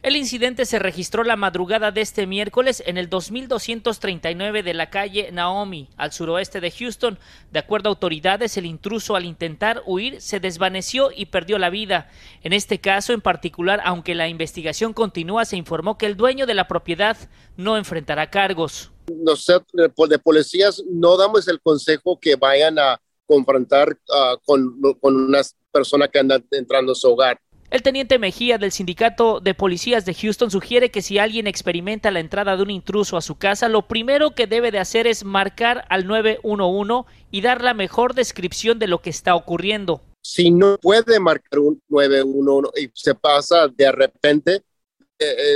El 0.03 0.17
incidente 0.17 0.65
se 0.65 0.81
registró 0.81 1.23
la 1.23 1.37
madrugada 1.37 1.93
de 1.93 2.01
este 2.01 2.27
miércoles 2.27 2.83
en 2.87 2.99
el 2.99 3.09
2239 3.09 4.65
de 4.65 4.75
la 4.75 4.91
calle 4.91 5.31
Naomi, 5.31 5.91
al 5.97 6.11
suroeste 6.11 6.61
de 6.61 6.73
Houston. 6.73 7.21
De 7.53 7.61
acuerdo 7.61 7.89
a 7.89 7.93
autoridades, 7.93 8.57
el 8.57 8.67
intruso 8.67 9.15
al 9.15 9.25
intentar 9.25 9.81
huir 9.87 10.21
se 10.21 10.41
desvaneció 10.41 11.11
y 11.15 11.27
perdió 11.27 11.57
la 11.57 11.71
vida. 11.71 12.11
En 12.43 12.53
este 12.53 12.81
caso 12.81 13.13
en 13.13 13.21
particular, 13.21 13.81
aunque 13.85 14.17
la 14.17 14.27
investigación 14.27 14.93
continúa, 14.93 15.45
se 15.45 15.57
informó 15.57 15.97
que 15.99 16.07
el 16.07 16.17
dueño 16.17 16.47
de 16.47 16.55
la 16.55 16.67
propiedad 16.67 17.17
no 17.57 17.77
enfrentará 17.77 18.29
cargos. 18.29 18.91
Nosotros 19.19 19.93
de 20.09 20.19
policías 20.19 20.83
no 20.91 21.17
damos 21.17 21.49
el 21.49 21.61
consejo 21.61 22.19
que 22.21 22.37
vayan 22.37 22.79
a 22.79 23.01
confrontar 23.27 23.91
uh, 23.91 24.39
con, 24.45 24.79
con 25.01 25.17
una 25.17 25.41
persona 25.71 26.09
que 26.09 26.19
anda 26.19 26.43
entrando 26.51 26.93
a 26.93 26.95
su 26.95 27.09
hogar 27.11 27.41
el 27.73 27.81
teniente 27.81 28.19
Mejía 28.19 28.59
del 28.59 28.71
Sindicato 28.71 29.41
de 29.41 29.55
Policías 29.55 30.05
de 30.05 30.13
Houston 30.13 30.51
sugiere 30.51 30.91
que 30.91 31.01
si 31.01 31.17
alguien 31.17 31.47
experimenta 31.47 32.11
la 32.11 32.21
entrada 32.21 32.55
de 32.55 32.63
un 32.63 32.71
intruso 32.71 33.17
a 33.17 33.23
su 33.23 33.37
casa, 33.37 33.71
lo 33.71 33.89
primero 33.89 34.33
que 34.33 34.47
debe 34.47 34.71
de 34.71 34.79
hacer 34.79 35.07
es 35.07 35.25
marcar 35.25 35.87
al 35.89 36.07
911 36.07 37.11
y 37.31 37.41
dar 37.41 37.63
la 37.63 37.73
mejor 37.73 38.13
descripción 38.13 38.79
de 38.79 38.89
lo 38.89 39.01
que 39.01 39.09
está 39.09 39.35
ocurriendo. 39.35 40.03
Si 40.21 40.51
no 40.51 40.77
puede 40.83 41.19
marcar 41.19 41.61
un 41.61 41.81
911 41.89 42.79
y 42.79 42.91
se 42.93 43.15
pasa 43.15 43.69
de 43.69 43.91
repente, 43.91 44.63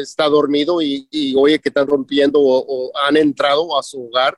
está 0.01 0.29
dormido 0.29 0.81
y, 0.81 1.35
oye 1.37 1.59
que 1.59 1.69
están 1.69 1.87
rompiendo 1.87 2.41
o, 2.41 2.91
han 3.07 3.17
entrado 3.17 3.79
a 3.79 3.83
su 3.83 4.07
hogar, 4.07 4.37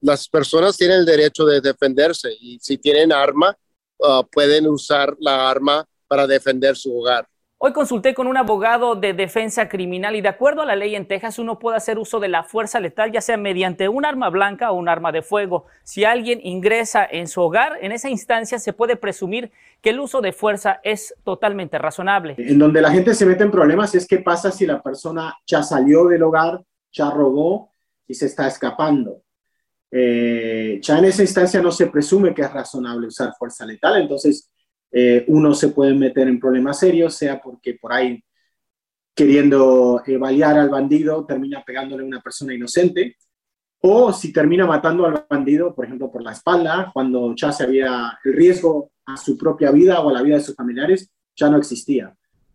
las 0.00 0.28
personas 0.28 0.76
tienen 0.76 0.98
el 0.98 1.06
derecho 1.06 1.44
de 1.44 1.60
defenderse 1.60 2.32
y 2.40 2.58
si 2.60 2.78
tienen 2.78 3.12
arma, 3.12 3.56
uh, 3.98 4.24
pueden 4.30 4.66
usar 4.66 5.14
la 5.20 5.48
arma 5.48 5.86
para 6.08 6.26
defender 6.26 6.76
su 6.76 6.96
hogar. 6.96 7.26
Hoy 7.64 7.72
consulté 7.72 8.12
con 8.12 8.26
un 8.26 8.36
abogado 8.36 8.96
de 8.96 9.12
defensa 9.12 9.68
criminal 9.68 10.16
y 10.16 10.20
de 10.20 10.26
acuerdo 10.26 10.62
a 10.62 10.66
la 10.66 10.74
ley 10.74 10.96
en 10.96 11.06
Texas 11.06 11.38
uno 11.38 11.60
puede 11.60 11.76
hacer 11.76 11.96
uso 11.96 12.18
de 12.18 12.26
la 12.26 12.42
fuerza 12.42 12.80
letal 12.80 13.12
ya 13.12 13.20
sea 13.20 13.36
mediante 13.36 13.88
un 13.88 14.04
arma 14.04 14.30
blanca 14.30 14.72
o 14.72 14.74
un 14.74 14.88
arma 14.88 15.12
de 15.12 15.22
fuego. 15.22 15.66
Si 15.84 16.04
alguien 16.04 16.40
ingresa 16.42 17.06
en 17.08 17.28
su 17.28 17.40
hogar, 17.40 17.78
en 17.80 17.92
esa 17.92 18.10
instancia 18.10 18.58
se 18.58 18.72
puede 18.72 18.96
presumir 18.96 19.52
que 19.80 19.90
el 19.90 20.00
uso 20.00 20.20
de 20.20 20.32
fuerza 20.32 20.80
es 20.82 21.14
totalmente 21.22 21.78
razonable. 21.78 22.34
En 22.36 22.58
donde 22.58 22.82
la 22.82 22.90
gente 22.90 23.14
se 23.14 23.26
mete 23.26 23.44
en 23.44 23.52
problemas 23.52 23.94
es 23.94 24.08
qué 24.08 24.18
pasa 24.18 24.50
si 24.50 24.66
la 24.66 24.82
persona 24.82 25.32
ya 25.46 25.62
salió 25.62 26.06
del 26.08 26.24
hogar, 26.24 26.64
ya 26.90 27.10
robó 27.10 27.70
y 28.08 28.14
se 28.14 28.26
está 28.26 28.48
escapando. 28.48 29.22
Eh, 29.88 30.80
ya 30.82 30.98
en 30.98 31.04
esa 31.04 31.22
instancia 31.22 31.62
no 31.62 31.70
se 31.70 31.86
presume 31.86 32.34
que 32.34 32.42
es 32.42 32.52
razonable 32.52 33.06
usar 33.06 33.32
fuerza 33.38 33.64
letal, 33.64 34.02
entonces 34.02 34.51
eh, 34.92 35.24
uno 35.28 35.54
se 35.54 35.68
puede 35.68 35.94
meter 35.94 36.28
en 36.28 36.38
problemas 36.38 36.78
serios, 36.78 37.14
sea 37.14 37.40
porque 37.40 37.74
por 37.74 37.92
ahí 37.92 38.22
queriendo 39.14 40.02
eh, 40.06 40.16
balear 40.16 40.58
al 40.58 40.68
bandido 40.68 41.24
termina 41.26 41.62
pegándole 41.64 42.02
a 42.02 42.06
una 42.06 42.20
persona 42.20 42.54
inocente, 42.54 43.16
o 43.80 44.12
si 44.12 44.32
termina 44.32 44.66
matando 44.66 45.06
al 45.06 45.26
bandido, 45.28 45.74
por 45.74 45.84
ejemplo, 45.84 46.10
por 46.10 46.22
la 46.22 46.32
espalda, 46.32 46.90
cuando 46.92 47.34
ya 47.34 47.50
se 47.50 47.64
había 47.64 48.18
el 48.22 48.32
riesgo 48.32 48.92
a 49.06 49.16
su 49.16 49.36
propia 49.36 49.70
vida 49.70 50.00
o 50.00 50.10
a 50.10 50.12
la 50.12 50.22
vida 50.22 50.36
de 50.36 50.42
sus 50.42 50.54
familiares, 50.54 51.10
ya 51.34 51.50
no 51.50 51.56
existía. 51.56 52.14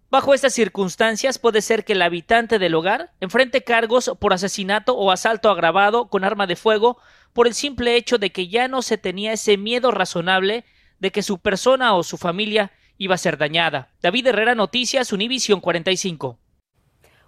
Bajo 0.10 0.34
estas 0.34 0.54
circunstancias 0.54 1.38
puede 1.38 1.62
ser 1.62 1.84
que 1.84 1.92
el 1.92 2.02
habitante 2.02 2.60
del 2.60 2.76
hogar 2.76 3.12
enfrente 3.20 3.64
cargos 3.64 4.10
por 4.20 4.32
asesinato 4.32 4.96
o 4.96 5.12
asalto 5.12 5.50
agravado 5.50 6.08
con 6.08 6.24
arma 6.24 6.48
de 6.48 6.56
fuego 6.56 6.98
por 7.34 7.46
el 7.46 7.54
simple 7.54 7.98
hecho 7.98 8.18
de 8.18 8.32
que 8.32 8.48
ya 8.48 8.70
no 8.70 8.82
se 8.82 8.98
tenía 8.98 9.34
ese 9.34 9.58
miedo 9.58 9.92
razonable 9.92 10.64
de 11.00 11.12
que 11.12 11.22
su 11.22 11.40
persona 11.40 11.96
o 11.96 12.04
su 12.04 12.18
familia 12.18 12.72
iba 12.98 13.16
a 13.16 13.20
ser 13.20 13.38
dañada. 13.38 13.90
David 14.02 14.28
Herrera, 14.28 14.56
Noticias, 14.56 15.14
Univisión 15.14 15.60
45. 15.60 16.40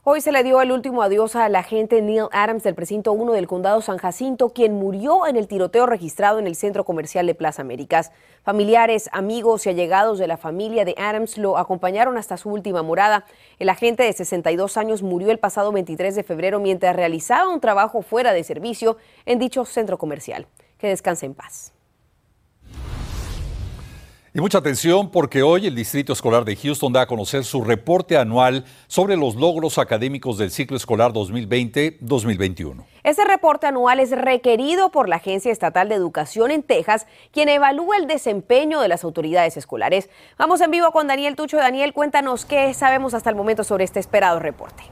Hoy 0.06 0.22
se 0.22 0.32
le 0.32 0.44
dio 0.44 0.62
el 0.62 0.72
último 0.72 1.04
adiós 1.04 1.36
al 1.36 1.56
agente 1.56 2.02
Neil 2.02 2.30
Adams 2.32 2.64
del 2.64 2.74
precinto 2.74 3.12
1 3.12 3.34
del 3.34 3.48
condado 3.48 3.82
San 3.82 3.98
Jacinto, 3.98 4.54
quien 4.54 4.74
murió 4.74 5.28
en 5.28 5.36
el 5.36 5.48
tiroteo 5.48 5.86
registrado 5.86 6.40
en 6.40 6.48
el 6.48 6.56
centro 6.56 6.86
comercial 6.86 7.28
de 7.28 7.36
Plaza 7.36 7.64
Américas. 7.64 8.14
Familiares, 8.42 9.10
amigos 9.12 9.66
y 9.66 9.70
allegados 9.70 10.18
de 10.18 10.28
la 10.28 10.38
familia 10.38 10.86
de 10.86 10.96
Adams 10.98 11.38
lo 11.38 11.58
acompañaron 11.58 12.18
hasta 12.18 12.38
su 12.38 12.50
última 12.50 12.82
morada. 12.82 13.26
El 13.60 13.68
agente 13.68 14.04
de 14.04 14.14
62 14.14 14.78
años 14.78 15.04
murió 15.04 15.32
el 15.32 15.38
pasado 15.38 15.74
23 15.74 16.16
de 16.16 16.24
febrero 16.24 16.62
mientras 16.62 16.96
realizaba 16.96 17.50
un 17.50 17.60
trabajo 17.60 18.02
fuera 18.02 18.32
de 18.32 18.46
servicio 18.46 18.96
en 19.26 19.38
dicho 19.38 19.66
centro 19.66 19.98
comercial. 19.98 20.48
Que 20.78 20.88
descanse 20.88 21.26
en 21.26 21.34
paz. 21.36 21.74
Y 24.32 24.42
mucha 24.42 24.60
atención 24.60 25.10
porque 25.10 25.42
hoy 25.42 25.66
el 25.66 25.74
Distrito 25.74 26.14
Escolar 26.14 26.46
de 26.46 26.56
Houston 26.56 26.94
da 26.94 27.02
a 27.02 27.08
conocer 27.08 27.44
su 27.44 27.64
reporte 27.64 28.16
anual 28.16 28.64
sobre 28.86 29.18
los 29.18 29.34
logros 29.36 29.80
académicos 29.80 30.38
del 30.38 30.52
ciclo 30.52 30.78
escolar 30.78 31.14
2020-2021. 31.14 32.86
Ese 33.04 33.24
reporte 33.24 33.66
anual 33.66 34.00
es 34.00 34.12
requerido 34.12 34.92
por 34.92 35.10
la 35.10 35.16
Agencia 35.16 35.52
Estatal 35.52 35.90
de 35.90 35.96
Educación 35.96 36.52
en 36.52 36.62
Texas, 36.62 37.08
quien 37.32 37.50
evalúa 37.50 37.98
el 37.98 38.06
desempeño 38.06 38.82
de 38.82 38.88
las 38.88 39.04
autoridades 39.04 39.58
escolares. 39.58 40.12
Vamos 40.38 40.62
en 40.62 40.70
vivo 40.70 40.92
con 40.92 41.08
Daniel 41.08 41.36
Tucho. 41.36 41.58
Daniel, 41.58 41.94
cuéntanos 41.94 42.46
qué 42.46 42.72
sabemos 42.76 43.16
hasta 43.16 43.32
el 43.32 43.36
momento 43.36 43.64
sobre 43.64 43.84
este 43.84 44.00
esperado 44.00 44.38
reporte 44.38 44.84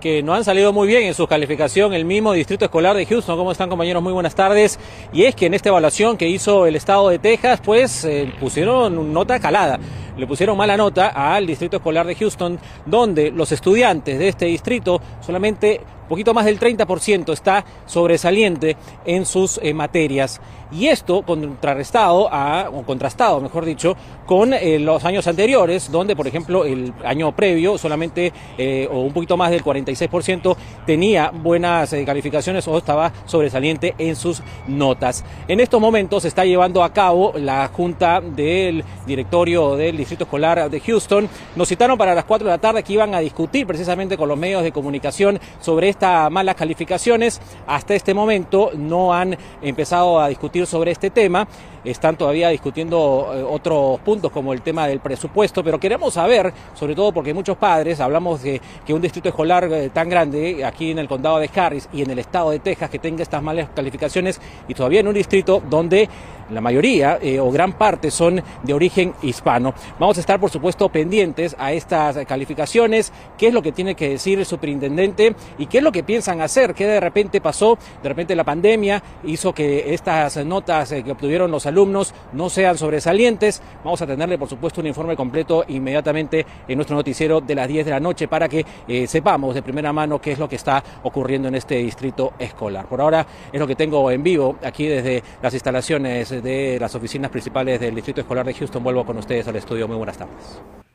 que 0.00 0.22
no 0.22 0.34
han 0.34 0.44
salido 0.44 0.72
muy 0.72 0.86
bien 0.86 1.04
en 1.04 1.14
su 1.14 1.26
calificación 1.26 1.92
el 1.92 2.04
mismo 2.04 2.32
Distrito 2.32 2.64
Escolar 2.64 2.96
de 2.96 3.06
Houston. 3.06 3.36
¿Cómo 3.36 3.52
están 3.52 3.68
compañeros? 3.68 4.02
Muy 4.02 4.12
buenas 4.12 4.34
tardes. 4.34 4.78
Y 5.12 5.24
es 5.24 5.34
que 5.34 5.46
en 5.46 5.54
esta 5.54 5.70
evaluación 5.70 6.16
que 6.16 6.28
hizo 6.28 6.66
el 6.66 6.76
Estado 6.76 7.08
de 7.08 7.18
Texas, 7.18 7.60
pues 7.64 8.04
eh, 8.04 8.32
pusieron 8.38 9.12
nota 9.12 9.40
calada. 9.40 9.78
Le 10.16 10.26
pusieron 10.26 10.56
mala 10.56 10.76
nota 10.76 11.08
al 11.08 11.46
Distrito 11.46 11.78
Escolar 11.78 12.06
de 12.06 12.14
Houston, 12.14 12.58
donde 12.86 13.30
los 13.30 13.52
estudiantes 13.52 14.18
de 14.18 14.28
este 14.28 14.46
distrito 14.46 15.00
solamente 15.20 15.80
poquito 16.08 16.34
más 16.34 16.46
del 16.46 16.58
30% 16.58 17.32
está 17.32 17.64
sobresaliente 17.86 18.76
en 19.04 19.26
sus 19.26 19.60
eh, 19.62 19.74
materias. 19.74 20.40
Y 20.70 20.88
esto 20.88 21.22
contrarrestado 21.22 22.28
a, 22.30 22.68
o 22.68 22.82
contrastado, 22.82 23.40
mejor 23.40 23.64
dicho, 23.64 23.96
con 24.26 24.52
eh, 24.52 24.78
los 24.78 25.02
años 25.06 25.26
anteriores, 25.26 25.90
donde, 25.90 26.14
por 26.14 26.26
ejemplo, 26.26 26.66
el 26.66 26.92
año 27.04 27.34
previo 27.34 27.78
solamente, 27.78 28.32
eh, 28.58 28.86
o 28.90 29.00
un 29.00 29.12
poquito 29.14 29.38
más 29.38 29.50
del 29.50 29.64
46%, 29.64 30.56
tenía 30.84 31.30
buenas 31.30 31.94
calificaciones 32.04 32.68
o 32.68 32.76
estaba 32.76 33.12
sobresaliente 33.24 33.94
en 33.96 34.14
sus 34.14 34.42
notas. 34.66 35.24
En 35.46 35.60
estos 35.60 35.80
momentos 35.80 36.22
se 36.22 36.28
está 36.28 36.44
llevando 36.44 36.84
a 36.84 36.92
cabo 36.92 37.32
la 37.36 37.68
junta 37.68 38.20
del 38.20 38.84
directorio 39.06 39.76
del 39.76 39.96
Distrito 39.96 40.24
Escolar 40.24 40.70
de 40.70 40.80
Houston. 40.80 41.28
Nos 41.56 41.68
citaron 41.68 41.96
para 41.96 42.14
las 42.14 42.24
4 42.24 42.46
de 42.46 42.52
la 42.52 42.58
tarde 42.58 42.82
que 42.82 42.92
iban 42.92 43.14
a 43.14 43.20
discutir 43.20 43.66
precisamente 43.66 44.18
con 44.18 44.28
los 44.28 44.38
medios 44.38 44.62
de 44.62 44.72
comunicación 44.72 45.40
sobre 45.60 45.88
estas 45.98 46.30
malas 46.30 46.54
calificaciones. 46.54 47.40
Hasta 47.66 47.96
este 47.96 48.14
momento 48.14 48.70
no 48.76 49.12
han 49.12 49.36
empezado 49.60 50.20
a 50.20 50.28
discutir 50.28 50.64
sobre 50.64 50.92
este 50.92 51.10
tema. 51.10 51.48
Están 51.90 52.18
todavía 52.18 52.50
discutiendo 52.50 53.32
eh, 53.34 53.42
otros 53.42 53.98
puntos 54.00 54.30
como 54.30 54.52
el 54.52 54.60
tema 54.60 54.86
del 54.86 55.00
presupuesto, 55.00 55.64
pero 55.64 55.80
queremos 55.80 56.14
saber, 56.14 56.52
sobre 56.74 56.94
todo 56.94 57.12
porque 57.12 57.32
muchos 57.32 57.56
padres, 57.56 57.98
hablamos 58.00 58.42
de 58.42 58.60
que 58.84 58.92
un 58.92 59.00
distrito 59.00 59.30
escolar 59.30 59.64
eh, 59.72 59.88
tan 59.88 60.10
grande 60.10 60.62
aquí 60.66 60.90
en 60.90 60.98
el 60.98 61.08
condado 61.08 61.38
de 61.38 61.48
Harris 61.54 61.88
y 61.90 62.02
en 62.02 62.10
el 62.10 62.18
estado 62.18 62.50
de 62.50 62.58
Texas 62.58 62.90
que 62.90 62.98
tenga 62.98 63.22
estas 63.22 63.42
malas 63.42 63.70
calificaciones 63.74 64.38
y 64.68 64.74
todavía 64.74 65.00
en 65.00 65.08
un 65.08 65.14
distrito 65.14 65.62
donde 65.68 66.10
la 66.50 66.60
mayoría 66.60 67.18
eh, 67.20 67.40
o 67.40 67.50
gran 67.50 67.72
parte 67.72 68.10
son 68.10 68.42
de 68.62 68.74
origen 68.74 69.14
hispano. 69.22 69.74
Vamos 69.98 70.16
a 70.18 70.20
estar, 70.20 70.38
por 70.38 70.50
supuesto, 70.50 70.90
pendientes 70.90 71.56
a 71.58 71.72
estas 71.72 72.16
calificaciones, 72.26 73.12
qué 73.38 73.48
es 73.48 73.54
lo 73.54 73.62
que 73.62 73.72
tiene 73.72 73.94
que 73.94 74.10
decir 74.10 74.38
el 74.38 74.46
superintendente 74.46 75.34
y 75.58 75.66
qué 75.66 75.78
es 75.78 75.84
lo 75.84 75.92
que 75.92 76.02
piensan 76.02 76.40
hacer, 76.40 76.74
qué 76.74 76.86
de 76.86 77.00
repente 77.00 77.40
pasó, 77.40 77.78
de 78.02 78.08
repente 78.08 78.34
la 78.34 78.44
pandemia 78.44 79.02
hizo 79.24 79.54
que 79.54 79.94
estas 79.94 80.36
notas 80.44 80.90
que 80.92 81.12
obtuvieron 81.12 81.50
los 81.50 81.66
alumnos 81.66 81.77
alumnos 81.78 82.12
no 82.32 82.50
sean 82.50 82.76
sobresalientes. 82.76 83.62
Vamos 83.84 84.02
a 84.02 84.06
tenerle, 84.06 84.36
por 84.36 84.48
supuesto, 84.48 84.80
un 84.80 84.88
informe 84.88 85.14
completo 85.14 85.64
inmediatamente 85.68 86.44
en 86.66 86.76
nuestro 86.76 86.96
noticiero 86.96 87.40
de 87.40 87.54
las 87.54 87.68
10 87.68 87.86
de 87.86 87.92
la 87.92 88.00
noche 88.00 88.26
para 88.26 88.48
que 88.48 88.64
eh, 88.88 89.06
sepamos 89.06 89.54
de 89.54 89.62
primera 89.62 89.92
mano 89.92 90.20
qué 90.20 90.32
es 90.32 90.38
lo 90.38 90.48
que 90.48 90.56
está 90.56 90.82
ocurriendo 91.04 91.46
en 91.48 91.54
este 91.54 91.76
distrito 91.76 92.32
escolar. 92.38 92.86
Por 92.86 93.00
ahora 93.00 93.24
es 93.52 93.60
lo 93.60 93.66
que 93.66 93.76
tengo 93.76 94.10
en 94.10 94.22
vivo 94.22 94.56
aquí 94.64 94.86
desde 94.86 95.22
las 95.40 95.54
instalaciones 95.54 96.30
de 96.42 96.78
las 96.80 96.94
oficinas 96.94 97.30
principales 97.30 97.78
del 97.78 97.94
distrito 97.94 98.20
escolar 98.20 98.44
de 98.44 98.54
Houston. 98.54 98.82
Vuelvo 98.82 99.06
con 99.06 99.18
ustedes 99.18 99.46
al 99.46 99.56
estudio. 99.56 99.86
Muy 99.86 99.96
buenas 99.96 100.18
tardes. 100.18 100.87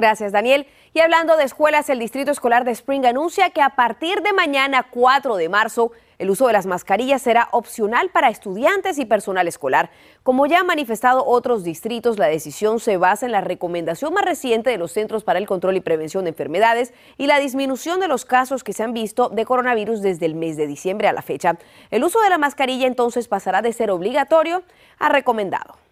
Gracias, 0.00 0.32
Daniel. 0.32 0.66
Y 0.94 1.00
hablando 1.00 1.36
de 1.36 1.44
escuelas, 1.44 1.90
el 1.90 1.98
Distrito 1.98 2.30
Escolar 2.30 2.64
de 2.64 2.70
Spring 2.70 3.04
anuncia 3.04 3.50
que 3.50 3.60
a 3.60 3.76
partir 3.76 4.22
de 4.22 4.32
mañana 4.32 4.86
4 4.90 5.36
de 5.36 5.50
marzo, 5.50 5.92
el 6.18 6.30
uso 6.30 6.46
de 6.46 6.54
las 6.54 6.64
mascarillas 6.64 7.20
será 7.20 7.50
opcional 7.52 8.08
para 8.08 8.30
estudiantes 8.30 8.98
y 8.98 9.04
personal 9.04 9.46
escolar. 9.46 9.90
Como 10.22 10.46
ya 10.46 10.60
han 10.60 10.66
manifestado 10.66 11.26
otros 11.26 11.64
distritos, 11.64 12.18
la 12.18 12.28
decisión 12.28 12.80
se 12.80 12.96
basa 12.96 13.26
en 13.26 13.32
la 13.32 13.42
recomendación 13.42 14.14
más 14.14 14.24
reciente 14.24 14.70
de 14.70 14.78
los 14.78 14.92
Centros 14.92 15.22
para 15.22 15.38
el 15.38 15.46
Control 15.46 15.76
y 15.76 15.80
Prevención 15.80 16.24
de 16.24 16.30
Enfermedades 16.30 16.94
y 17.18 17.26
la 17.26 17.38
disminución 17.38 18.00
de 18.00 18.08
los 18.08 18.24
casos 18.24 18.64
que 18.64 18.72
se 18.72 18.82
han 18.82 18.94
visto 18.94 19.28
de 19.28 19.44
coronavirus 19.44 20.00
desde 20.00 20.24
el 20.24 20.34
mes 20.34 20.56
de 20.56 20.66
diciembre 20.66 21.08
a 21.08 21.12
la 21.12 21.20
fecha. 21.20 21.58
El 21.90 22.04
uso 22.04 22.22
de 22.22 22.30
la 22.30 22.38
mascarilla 22.38 22.86
entonces 22.86 23.28
pasará 23.28 23.60
de 23.60 23.74
ser 23.74 23.90
obligatorio 23.90 24.62
a 24.98 25.10
recomendado. 25.10 25.89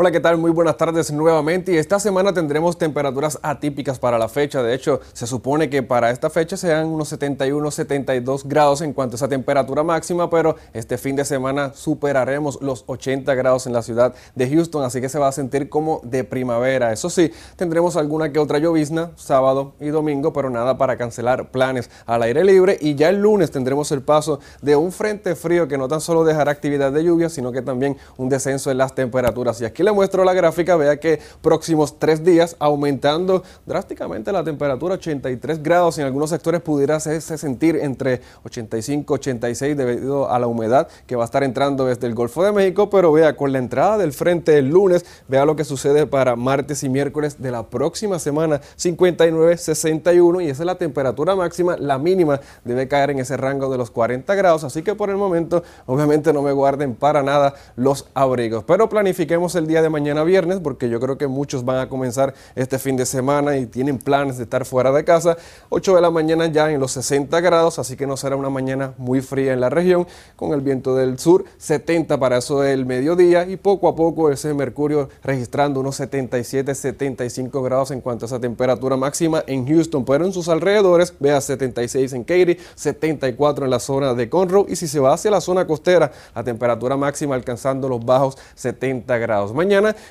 Hola, 0.00 0.12
¿qué 0.12 0.20
tal? 0.20 0.38
Muy 0.38 0.52
buenas 0.52 0.76
tardes 0.76 1.10
nuevamente. 1.10 1.72
Y 1.72 1.76
esta 1.76 1.98
semana 1.98 2.32
tendremos 2.32 2.78
temperaturas 2.78 3.36
atípicas 3.42 3.98
para 3.98 4.16
la 4.16 4.28
fecha. 4.28 4.62
De 4.62 4.72
hecho, 4.72 5.00
se 5.12 5.26
supone 5.26 5.68
que 5.68 5.82
para 5.82 6.12
esta 6.12 6.30
fecha 6.30 6.56
sean 6.56 6.86
unos 6.86 7.08
71, 7.08 7.68
72 7.68 8.46
grados 8.46 8.80
en 8.82 8.92
cuanto 8.92 9.14
a 9.14 9.16
esa 9.16 9.26
temperatura 9.26 9.82
máxima, 9.82 10.30
pero 10.30 10.54
este 10.72 10.98
fin 10.98 11.16
de 11.16 11.24
semana 11.24 11.72
superaremos 11.74 12.62
los 12.62 12.84
80 12.86 13.34
grados 13.34 13.66
en 13.66 13.72
la 13.72 13.82
ciudad 13.82 14.14
de 14.36 14.48
Houston, 14.48 14.84
así 14.84 15.00
que 15.00 15.08
se 15.08 15.18
va 15.18 15.26
a 15.26 15.32
sentir 15.32 15.68
como 15.68 16.00
de 16.04 16.22
primavera. 16.22 16.92
Eso 16.92 17.10
sí, 17.10 17.32
tendremos 17.56 17.96
alguna 17.96 18.30
que 18.30 18.38
otra 18.38 18.60
llovizna 18.60 19.10
sábado 19.16 19.74
y 19.80 19.88
domingo, 19.88 20.32
pero 20.32 20.48
nada 20.48 20.78
para 20.78 20.96
cancelar 20.96 21.50
planes 21.50 21.90
al 22.06 22.22
aire 22.22 22.44
libre. 22.44 22.78
Y 22.80 22.94
ya 22.94 23.08
el 23.08 23.20
lunes 23.20 23.50
tendremos 23.50 23.90
el 23.90 24.02
paso 24.02 24.38
de 24.62 24.76
un 24.76 24.92
frente 24.92 25.34
frío 25.34 25.66
que 25.66 25.76
no 25.76 25.88
tan 25.88 26.00
solo 26.00 26.22
dejará 26.22 26.52
actividad 26.52 26.92
de 26.92 27.02
lluvia, 27.02 27.28
sino 27.28 27.50
que 27.50 27.62
también 27.62 27.96
un 28.16 28.28
descenso 28.28 28.70
en 28.70 28.78
las 28.78 28.94
temperaturas. 28.94 29.60
Y 29.60 29.64
aquí 29.64 29.87
le 29.88 29.92
muestro 29.92 30.22
la 30.22 30.34
gráfica, 30.34 30.76
vea 30.76 31.00
que 31.00 31.18
próximos 31.40 31.98
tres 31.98 32.22
días 32.22 32.56
aumentando 32.58 33.42
drásticamente 33.64 34.30
la 34.32 34.44
temperatura, 34.44 34.96
83 34.96 35.62
grados, 35.62 35.96
en 35.96 36.04
algunos 36.04 36.28
sectores 36.28 36.60
pudiera 36.60 36.96
hacerse 36.96 37.38
sentir 37.38 37.76
entre 37.76 38.20
85 38.44 39.14
86 39.14 39.76
debido 39.76 40.30
a 40.30 40.38
la 40.38 40.46
humedad 40.46 40.88
que 41.06 41.16
va 41.16 41.22
a 41.22 41.24
estar 41.24 41.42
entrando 41.42 41.86
desde 41.86 42.06
el 42.06 42.14
Golfo 42.14 42.44
de 42.44 42.52
México, 42.52 42.90
pero 42.90 43.12
vea 43.12 43.34
con 43.34 43.50
la 43.50 43.58
entrada 43.58 43.96
del 43.96 44.12
frente 44.12 44.58
el 44.58 44.68
lunes, 44.68 45.06
vea 45.26 45.46
lo 45.46 45.56
que 45.56 45.64
sucede 45.64 46.06
para 46.06 46.36
martes 46.36 46.82
y 46.82 46.90
miércoles 46.90 47.40
de 47.40 47.50
la 47.50 47.62
próxima 47.62 48.18
semana, 48.18 48.60
59, 48.76 49.56
61 49.56 50.42
y 50.42 50.50
esa 50.50 50.64
es 50.64 50.66
la 50.66 50.76
temperatura 50.76 51.34
máxima, 51.34 51.78
la 51.78 51.98
mínima 51.98 52.40
debe 52.64 52.88
caer 52.88 53.10
en 53.10 53.20
ese 53.20 53.38
rango 53.38 53.70
de 53.70 53.78
los 53.78 53.90
40 53.90 54.34
grados, 54.34 54.64
así 54.64 54.82
que 54.82 54.94
por 54.94 55.08
el 55.08 55.16
momento 55.16 55.62
obviamente 55.86 56.34
no 56.34 56.42
me 56.42 56.52
guarden 56.52 56.94
para 56.94 57.22
nada 57.22 57.54
los 57.76 58.06
abrigos, 58.12 58.64
pero 58.66 58.90
planifiquemos 58.90 59.54
el 59.54 59.66
día 59.66 59.77
de 59.82 59.90
mañana 59.90 60.24
viernes, 60.24 60.60
porque 60.62 60.88
yo 60.88 61.00
creo 61.00 61.18
que 61.18 61.26
muchos 61.26 61.64
van 61.64 61.78
a 61.78 61.88
comenzar 61.88 62.34
este 62.54 62.78
fin 62.78 62.96
de 62.96 63.06
semana 63.06 63.56
y 63.56 63.66
tienen 63.66 63.98
planes 63.98 64.36
de 64.36 64.44
estar 64.44 64.64
fuera 64.64 64.92
de 64.92 65.04
casa. 65.04 65.36
8 65.68 65.94
de 65.94 66.00
la 66.00 66.10
mañana 66.10 66.46
ya 66.46 66.70
en 66.70 66.80
los 66.80 66.92
60 66.92 67.40
grados, 67.40 67.78
así 67.78 67.96
que 67.96 68.06
no 68.06 68.16
será 68.16 68.36
una 68.36 68.50
mañana 68.50 68.94
muy 68.98 69.20
fría 69.20 69.52
en 69.52 69.60
la 69.60 69.70
región, 69.70 70.06
con 70.36 70.52
el 70.52 70.60
viento 70.60 70.96
del 70.96 71.18
sur, 71.18 71.44
70 71.58 72.18
para 72.18 72.38
eso 72.38 72.60
del 72.60 72.86
mediodía 72.86 73.46
y 73.46 73.56
poco 73.56 73.88
a 73.88 73.94
poco 73.94 74.30
ese 74.30 74.54
mercurio 74.54 75.08
registrando 75.22 75.80
unos 75.80 75.96
77, 75.96 76.74
75 76.74 77.62
grados 77.62 77.90
en 77.90 78.00
cuanto 78.00 78.24
a 78.24 78.26
esa 78.26 78.40
temperatura 78.40 78.96
máxima 78.96 79.44
en 79.46 79.66
Houston, 79.66 80.04
pero 80.04 80.24
en 80.24 80.32
sus 80.32 80.48
alrededores, 80.48 81.14
vea 81.20 81.40
76 81.40 82.12
en 82.12 82.24
Katy, 82.24 82.58
74 82.74 83.64
en 83.64 83.70
la 83.70 83.78
zona 83.78 84.14
de 84.14 84.28
Conroe 84.28 84.66
y 84.68 84.76
si 84.76 84.88
se 84.88 85.00
va 85.00 85.14
hacia 85.14 85.30
la 85.30 85.40
zona 85.40 85.66
costera, 85.66 86.10
la 86.34 86.44
temperatura 86.44 86.96
máxima 86.96 87.34
alcanzando 87.34 87.88
los 87.88 88.04
bajos 88.04 88.36
70 88.54 89.18
grados. 89.18 89.52
Mañana 89.52 89.67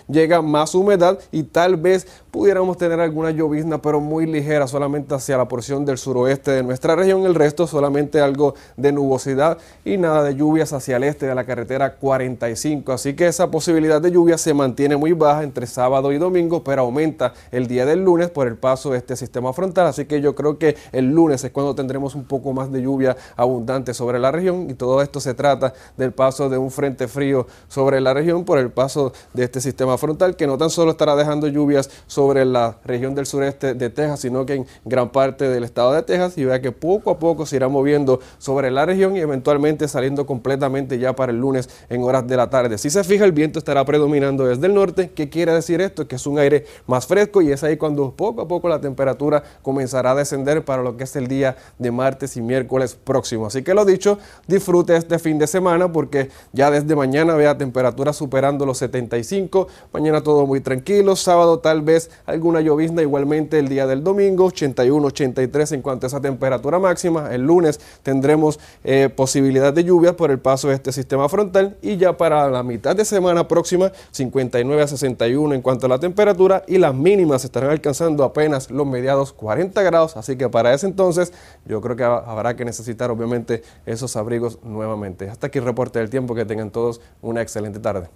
llega 0.08 0.42
más 0.42 0.76
humedad 0.76 1.20
y 1.32 1.44
tal 1.44 1.78
vez 1.78 2.08
pudiéramos 2.32 2.78
tener 2.78 3.00
alguna 3.00 3.32
llovizna, 3.32 3.82
pero 3.82 4.00
muy 4.00 4.26
ligera, 4.26 4.68
solamente 4.68 5.16
hacia 5.16 5.38
la 5.38 5.48
porción 5.48 5.86
del 5.86 5.98
suroeste 5.98 6.52
de 6.52 6.64
nuestra 6.64 6.96
región. 6.96 7.26
El 7.26 7.36
resto 7.36 7.68
solamente 7.68 8.22
algo 8.22 8.54
de 8.76 8.92
nubosidad 8.92 9.58
y 9.84 9.98
nada 9.98 10.24
de 10.24 10.36
lluvias 10.36 10.74
hacia 10.74 10.98
el 10.98 11.04
este 11.04 11.26
de 11.26 11.36
la 11.36 11.46
carretera 11.46 11.96
45. 11.96 12.94
Así 12.94 13.16
que 13.16 13.28
esa 13.28 13.50
posibilidad 13.50 14.02
de 14.02 14.12
lluvia 14.12 14.38
se 14.38 14.54
mantiene 14.54 14.98
muy 14.98 15.14
baja 15.14 15.44
entre 15.44 15.68
sábado 15.68 16.12
y 16.12 16.18
domingo, 16.18 16.64
pero 16.64 16.84
aumenta 16.84 17.34
el 17.52 17.68
día 17.68 17.86
del 17.86 18.04
lunes 18.04 18.30
por 18.30 18.48
el 18.48 18.56
paso 18.56 18.92
de 18.92 19.00
este 19.00 19.16
sistema 19.16 19.54
frontal. 19.54 19.88
Así 19.88 20.06
que 20.06 20.22
yo 20.22 20.36
creo 20.36 20.58
que 20.58 20.76
el 20.92 21.12
lunes 21.12 21.44
es 21.44 21.52
cuando 21.52 21.76
tendremos 21.76 22.16
un 22.16 22.26
poco 22.26 22.54
más 22.54 22.72
de 22.72 22.82
lluvia 22.82 23.18
abundante 23.36 23.94
sobre 23.94 24.20
la 24.20 24.32
región 24.32 24.70
y 24.70 24.74
todo 24.74 25.02
esto 25.02 25.20
se 25.20 25.34
trata 25.34 25.74
del 25.98 26.12
paso 26.12 26.50
de 26.50 26.58
un 26.58 26.72
frente 26.72 27.08
frío 27.08 27.48
sobre 27.68 28.02
la 28.02 28.14
región 28.14 28.44
por 28.44 28.60
el 28.60 28.72
paso 28.72 29.14
de 29.34 29.47
este 29.48 29.62
sistema 29.62 29.98
frontal 29.98 30.36
que 30.36 30.46
no 30.46 30.58
tan 30.58 30.70
solo 30.70 30.92
estará 30.92 31.16
dejando 31.16 31.48
lluvias 31.48 31.90
sobre 32.06 32.46
la 32.46 32.78
región 32.86 33.16
del 33.16 33.26
sureste 33.26 33.74
de 33.74 33.90
Texas, 33.90 34.20
sino 34.20 34.46
que 34.46 34.56
en 34.56 34.68
gran 34.86 35.10
parte 35.10 35.50
del 35.50 35.64
estado 35.64 35.94
de 35.94 36.04
Texas 36.04 36.38
y 36.38 36.46
vea 36.46 36.62
que 36.62 36.72
poco 36.72 37.12
a 37.12 37.20
poco 37.20 37.46
se 37.46 37.56
irá 37.56 37.68
moviendo 37.68 38.20
sobre 38.38 38.70
la 38.72 38.86
región 38.86 39.16
y 39.16 39.20
eventualmente 39.20 39.88
saliendo 39.88 40.26
completamente 40.26 41.00
ya 41.00 41.16
para 41.16 41.32
el 41.32 41.40
lunes 41.40 41.70
en 41.90 42.04
horas 42.04 42.28
de 42.28 42.38
la 42.38 42.50
tarde. 42.50 42.78
Si 42.78 42.90
se 42.90 43.04
fija, 43.04 43.26
el 43.26 43.32
viento 43.32 43.60
estará 43.60 43.84
predominando 43.86 44.46
desde 44.46 44.68
el 44.68 44.74
norte. 44.74 45.12
¿Qué 45.12 45.30
quiere 45.30 45.54
decir 45.54 45.82
esto? 45.82 46.08
Que 46.08 46.16
es 46.16 46.28
un 46.28 46.38
aire 46.40 46.66
más 46.86 47.08
fresco 47.08 47.42
y 47.42 47.52
es 47.52 47.64
ahí 47.64 47.78
cuando 47.78 48.12
poco 48.12 48.42
a 48.42 48.48
poco 48.48 48.70
la 48.70 48.82
temperatura 48.82 49.44
comenzará 49.62 50.12
a 50.12 50.16
descender 50.16 50.66
para 50.66 50.84
lo 50.84 50.98
que 50.98 51.06
es 51.06 51.16
el 51.16 51.28
día 51.28 51.56
de 51.80 51.92
martes 51.92 52.38
y 52.38 52.42
miércoles 52.42 52.96
próximo. 53.02 53.48
Así 53.48 53.64
que 53.64 53.74
lo 53.74 53.86
dicho, 53.86 54.20
disfrute 54.48 54.96
este 54.96 55.20
fin 55.20 55.40
de 55.40 55.48
semana 55.48 55.92
porque 55.92 56.30
ya 56.52 56.70
desde 56.70 56.96
mañana 56.96 57.36
vea 57.36 57.58
temperaturas 57.58 58.16
superando 58.16 58.66
los 58.66 58.78
75, 58.80 59.37
mañana 59.94 60.22
todo 60.22 60.46
muy 60.46 60.62
tranquilo, 60.62 61.16
sábado 61.16 61.60
tal 61.60 61.82
vez 61.82 62.10
alguna 62.26 62.62
llovizna 62.62 63.02
igualmente 63.02 63.60
el 63.60 63.70
día 63.70 63.86
del 63.86 64.04
domingo, 64.04 64.46
81, 64.46 65.08
83 65.08 65.72
en 65.74 65.82
cuanto 65.82 66.06
a 66.06 66.08
esa 66.08 66.22
temperatura 66.22 66.80
máxima, 66.80 67.34
el 67.34 67.42
lunes 67.44 67.80
tendremos 68.04 68.60
eh, 68.84 69.10
posibilidad 69.16 69.74
de 69.74 69.84
lluvia 69.84 70.16
por 70.16 70.32
el 70.32 70.40
paso 70.40 70.70
de 70.70 70.76
este 70.76 70.92
sistema 70.92 71.30
frontal 71.30 71.78
y 71.82 71.98
ya 71.98 72.18
para 72.18 72.50
la 72.50 72.64
mitad 72.64 72.96
de 72.96 73.06
semana 73.06 73.48
próxima 73.48 73.92
59 74.12 74.82
a 74.82 74.88
61 74.88 75.54
en 75.54 75.62
cuanto 75.62 75.86
a 75.86 75.90
la 75.90 76.00
temperatura 76.00 76.64
y 76.68 76.78
las 76.78 76.96
mínimas 76.96 77.46
estarán 77.46 77.70
alcanzando 77.70 78.24
apenas 78.24 78.72
los 78.72 78.88
mediados 78.88 79.34
40 79.34 79.82
grados, 79.84 80.18
así 80.18 80.36
que 80.36 80.50
para 80.50 80.74
ese 80.74 80.88
entonces 80.88 81.34
yo 81.66 81.82
creo 81.82 81.96
que 81.96 82.04
habrá 82.04 82.56
que 82.56 82.66
necesitar 82.66 83.12
obviamente 83.12 83.64
esos 83.86 84.16
abrigos 84.16 84.60
nuevamente. 84.64 85.30
Hasta 85.30 85.48
aquí 85.48 85.60
el 85.60 85.66
reporte 85.66 86.00
del 86.00 86.10
tiempo, 86.10 86.36
que 86.36 86.46
tengan 86.46 86.72
todos 86.72 87.02
una 87.22 87.42
excelente 87.42 87.80
tarde. 87.80 88.10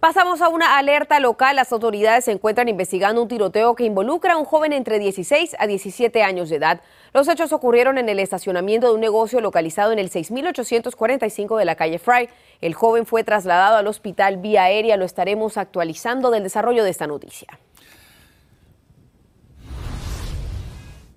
Pasamos 0.00 0.40
a 0.40 0.48
una 0.48 0.78
alerta 0.78 1.20
local. 1.20 1.56
Las 1.56 1.70
autoridades 1.72 2.24
se 2.24 2.32
encuentran 2.32 2.70
investigando 2.70 3.20
un 3.20 3.28
tiroteo 3.28 3.74
que 3.74 3.84
involucra 3.84 4.32
a 4.32 4.36
un 4.38 4.46
joven 4.46 4.72
entre 4.72 4.98
16 4.98 5.56
a 5.58 5.66
17 5.66 6.22
años 6.22 6.48
de 6.48 6.56
edad. 6.56 6.80
Los 7.12 7.28
hechos 7.28 7.52
ocurrieron 7.52 7.98
en 7.98 8.08
el 8.08 8.18
estacionamiento 8.18 8.86
de 8.86 8.94
un 8.94 9.00
negocio 9.02 9.42
localizado 9.42 9.92
en 9.92 9.98
el 9.98 10.08
6845 10.08 11.58
de 11.58 11.64
la 11.66 11.74
calle 11.74 11.98
Fry. 11.98 12.30
El 12.62 12.72
joven 12.72 13.04
fue 13.04 13.24
trasladado 13.24 13.76
al 13.76 13.86
hospital 13.88 14.38
vía 14.38 14.62
aérea. 14.62 14.96
Lo 14.96 15.04
estaremos 15.04 15.58
actualizando 15.58 16.30
del 16.30 16.44
desarrollo 16.44 16.82
de 16.82 16.90
esta 16.90 17.06
noticia. 17.06 17.58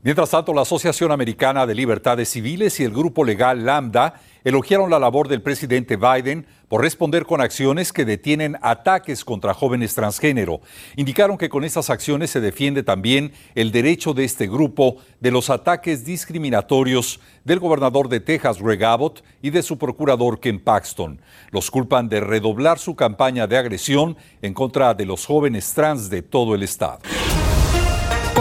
Mientras 0.05 0.31
tanto, 0.31 0.53
la 0.53 0.63
Asociación 0.63 1.13
Americana 1.13 1.65
de 1.65 1.73
Libertades 1.73 2.27
Civiles 2.27 2.77
y 2.81 2.83
el 2.83 2.91
grupo 2.91 3.23
legal 3.23 3.65
Lambda 3.65 4.19
elogiaron 4.43 4.89
la 4.89 4.99
labor 4.99 5.29
del 5.29 5.41
presidente 5.41 5.95
Biden 5.95 6.45
por 6.67 6.81
responder 6.81 7.25
con 7.25 7.39
acciones 7.39 7.93
que 7.93 8.03
detienen 8.03 8.57
ataques 8.61 9.23
contra 9.23 9.53
jóvenes 9.53 9.95
transgénero. 9.95 10.59
Indicaron 10.97 11.37
que 11.37 11.47
con 11.47 11.63
estas 11.63 11.89
acciones 11.89 12.31
se 12.31 12.41
defiende 12.41 12.83
también 12.83 13.31
el 13.55 13.71
derecho 13.71 14.13
de 14.13 14.25
este 14.25 14.47
grupo 14.47 14.97
de 15.21 15.31
los 15.31 15.49
ataques 15.49 16.03
discriminatorios 16.03 17.21
del 17.45 17.59
gobernador 17.59 18.09
de 18.09 18.19
Texas, 18.19 18.61
Greg 18.61 18.83
Abbott, 18.83 19.23
y 19.41 19.51
de 19.51 19.63
su 19.63 19.77
procurador 19.77 20.41
Ken 20.41 20.59
Paxton. 20.59 21.21
Los 21.51 21.71
culpan 21.71 22.09
de 22.09 22.19
redoblar 22.19 22.77
su 22.77 22.97
campaña 22.97 23.47
de 23.47 23.57
agresión 23.57 24.17
en 24.41 24.53
contra 24.53 24.93
de 24.93 25.05
los 25.05 25.25
jóvenes 25.25 25.73
trans 25.73 26.09
de 26.09 26.21
todo 26.23 26.55
el 26.55 26.63
estado. 26.63 26.99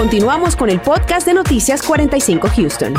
Continuamos 0.03 0.57
con 0.57 0.69
el 0.69 0.81
podcast 0.81 1.25
de 1.29 1.33
Noticias 1.33 1.81
45 1.81 2.49
Houston. 2.57 2.93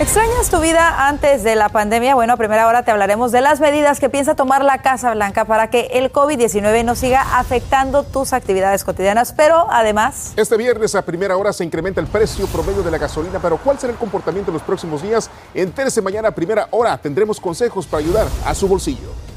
¿Extrañas 0.00 0.50
tu 0.50 0.58
vida 0.58 1.06
antes 1.06 1.44
de 1.44 1.54
la 1.54 1.68
pandemia? 1.68 2.16
Bueno, 2.16 2.32
a 2.32 2.36
primera 2.36 2.66
hora 2.66 2.82
te 2.82 2.90
hablaremos 2.90 3.30
de 3.30 3.40
las 3.40 3.60
medidas 3.60 4.00
que 4.00 4.10
piensa 4.10 4.34
tomar 4.34 4.64
la 4.64 4.82
Casa 4.82 5.14
Blanca 5.14 5.44
para 5.44 5.70
que 5.70 5.90
el 5.92 6.10
COVID-19 6.10 6.84
no 6.84 6.96
siga 6.96 7.38
afectando 7.38 8.02
tus 8.02 8.32
actividades 8.32 8.82
cotidianas, 8.82 9.32
pero 9.32 9.68
además... 9.70 10.32
Este 10.36 10.56
viernes 10.56 10.96
a 10.96 11.02
primera 11.02 11.36
hora 11.36 11.52
se 11.52 11.62
incrementa 11.62 12.00
el 12.00 12.08
precio 12.08 12.48
promedio 12.48 12.82
de 12.82 12.90
la 12.90 12.98
gasolina, 12.98 13.38
pero 13.38 13.56
¿cuál 13.56 13.78
será 13.78 13.92
el 13.92 13.98
comportamiento 14.00 14.50
en 14.50 14.54
los 14.54 14.62
próximos 14.64 15.02
días? 15.02 15.30
Entérese 15.54 16.02
mañana 16.02 16.30
a 16.30 16.32
primera 16.32 16.66
hora, 16.72 16.98
tendremos 16.98 17.38
consejos 17.38 17.86
para 17.86 18.02
ayudar 18.02 18.26
a 18.44 18.56
su 18.56 18.66
bolsillo. 18.66 19.33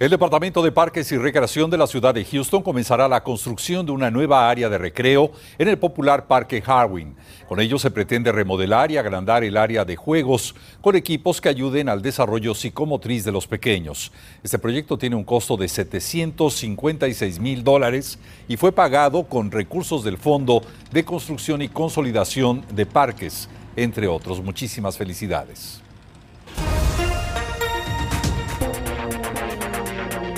El 0.00 0.10
Departamento 0.10 0.60
de 0.60 0.72
Parques 0.72 1.12
y 1.12 1.16
Recreación 1.16 1.70
de 1.70 1.78
la 1.78 1.86
ciudad 1.86 2.12
de 2.12 2.24
Houston 2.24 2.64
comenzará 2.64 3.06
la 3.06 3.22
construcción 3.22 3.86
de 3.86 3.92
una 3.92 4.10
nueva 4.10 4.50
área 4.50 4.68
de 4.68 4.76
recreo 4.76 5.30
en 5.56 5.68
el 5.68 5.78
popular 5.78 6.26
Parque 6.26 6.60
Harwin. 6.66 7.14
Con 7.46 7.60
ello 7.60 7.78
se 7.78 7.92
pretende 7.92 8.32
remodelar 8.32 8.90
y 8.90 8.96
agrandar 8.96 9.44
el 9.44 9.56
área 9.56 9.84
de 9.84 9.94
juegos 9.94 10.56
con 10.80 10.96
equipos 10.96 11.40
que 11.40 11.48
ayuden 11.48 11.88
al 11.88 12.02
desarrollo 12.02 12.56
psicomotriz 12.56 13.24
de 13.24 13.30
los 13.30 13.46
pequeños. 13.46 14.10
Este 14.42 14.58
proyecto 14.58 14.98
tiene 14.98 15.14
un 15.14 15.22
costo 15.22 15.56
de 15.56 15.68
756 15.68 17.38
mil 17.38 17.62
dólares 17.62 18.18
y 18.48 18.56
fue 18.56 18.72
pagado 18.72 19.28
con 19.28 19.52
recursos 19.52 20.02
del 20.02 20.18
Fondo 20.18 20.60
de 20.90 21.04
Construcción 21.04 21.62
y 21.62 21.68
Consolidación 21.68 22.64
de 22.74 22.84
Parques, 22.84 23.48
entre 23.76 24.08
otros. 24.08 24.42
Muchísimas 24.42 24.98
felicidades. 24.98 25.83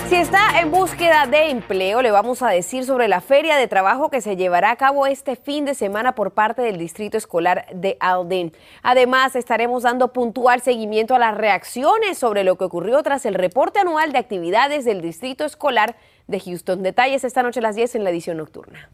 Si 0.07 0.15
está 0.15 0.61
en 0.61 0.71
búsqueda 0.71 1.27
de 1.27 1.49
empleo, 1.49 2.01
le 2.01 2.11
vamos 2.11 2.41
a 2.41 2.47
decir 2.47 2.85
sobre 2.85 3.09
la 3.09 3.19
feria 3.19 3.57
de 3.57 3.67
trabajo 3.67 4.09
que 4.09 4.21
se 4.21 4.37
llevará 4.37 4.71
a 4.71 4.77
cabo 4.77 5.05
este 5.05 5.35
fin 5.35 5.65
de 5.65 5.75
semana 5.75 6.15
por 6.15 6.31
parte 6.31 6.61
del 6.61 6.77
Distrito 6.77 7.17
Escolar 7.17 7.65
de 7.73 7.97
Alden. 7.99 8.53
Además, 8.83 9.35
estaremos 9.35 9.83
dando 9.83 10.13
puntual 10.13 10.61
seguimiento 10.61 11.13
a 11.13 11.19
las 11.19 11.35
reacciones 11.35 12.17
sobre 12.17 12.45
lo 12.45 12.55
que 12.55 12.63
ocurrió 12.63 13.03
tras 13.03 13.25
el 13.25 13.33
reporte 13.33 13.79
anual 13.79 14.13
de 14.13 14.19
actividades 14.19 14.85
del 14.85 15.01
Distrito 15.01 15.43
Escolar 15.43 15.97
de 16.27 16.39
Houston. 16.39 16.83
Detalles 16.83 17.25
esta 17.25 17.43
noche 17.43 17.59
a 17.59 17.63
las 17.63 17.75
10 17.75 17.95
en 17.95 18.05
la 18.05 18.09
edición 18.09 18.37
nocturna. 18.37 18.89